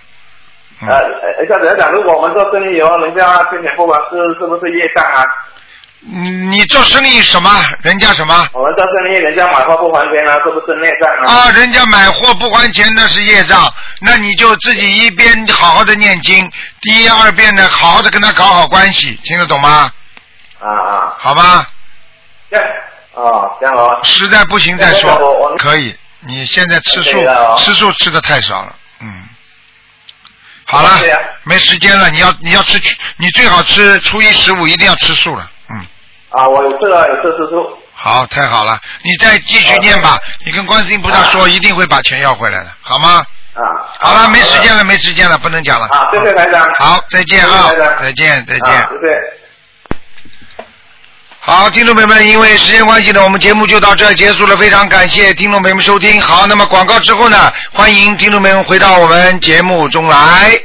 [0.81, 5.23] 呃，呃，下台长，如果我们做生意以后，人家欠钱不还是是不是业障啊？
[6.07, 7.49] 你你做生意什么？
[7.81, 8.47] 人家什么？
[8.53, 11.47] 我们做生意，人家买货不还钱啊，是不是业障啊？
[11.47, 13.57] 啊，人家买货不还钱那是业障，
[14.01, 16.51] 那你就自己一边好好的念经，
[16.81, 19.91] 第一二遍呢，好好的跟他搞好关系，听得懂吗？
[20.59, 21.15] 啊啊。
[21.17, 21.67] 好吧，
[22.51, 22.65] 这样
[23.13, 23.99] 哦，这样哦。
[24.03, 25.95] 实在不行再说，可以。
[26.27, 27.17] 你现在吃素
[27.57, 29.23] 吃素吃的太少了，嗯。
[30.67, 32.81] 好了对呀，没时间了，你要你要吃，
[33.17, 35.85] 你最好吃初一十五一定要吃素了，嗯。
[36.31, 37.77] 啊，我有吃了，有吃吃素。
[37.93, 43.23] 好，太好了，你再继续念吧，你跟观世音菩萨说，一定会把钱要回来的，好吗？
[43.53, 43.61] 啊。
[43.99, 45.87] 好了，没时间了，没时间了，不能讲了。
[45.87, 46.67] 啊，谢谢台长。
[46.79, 48.73] 好，再见啊再见，再见。
[48.73, 49.44] 啊谢谢。
[51.47, 54.57] 好，听众朋友们，因为时间关系呢，我们节目就到这结束了。
[54.57, 56.19] 非常感谢听众朋友们收听。
[56.19, 60.59] 好，那么广告之后呢，欢迎听众朋友们回到我们节目中来。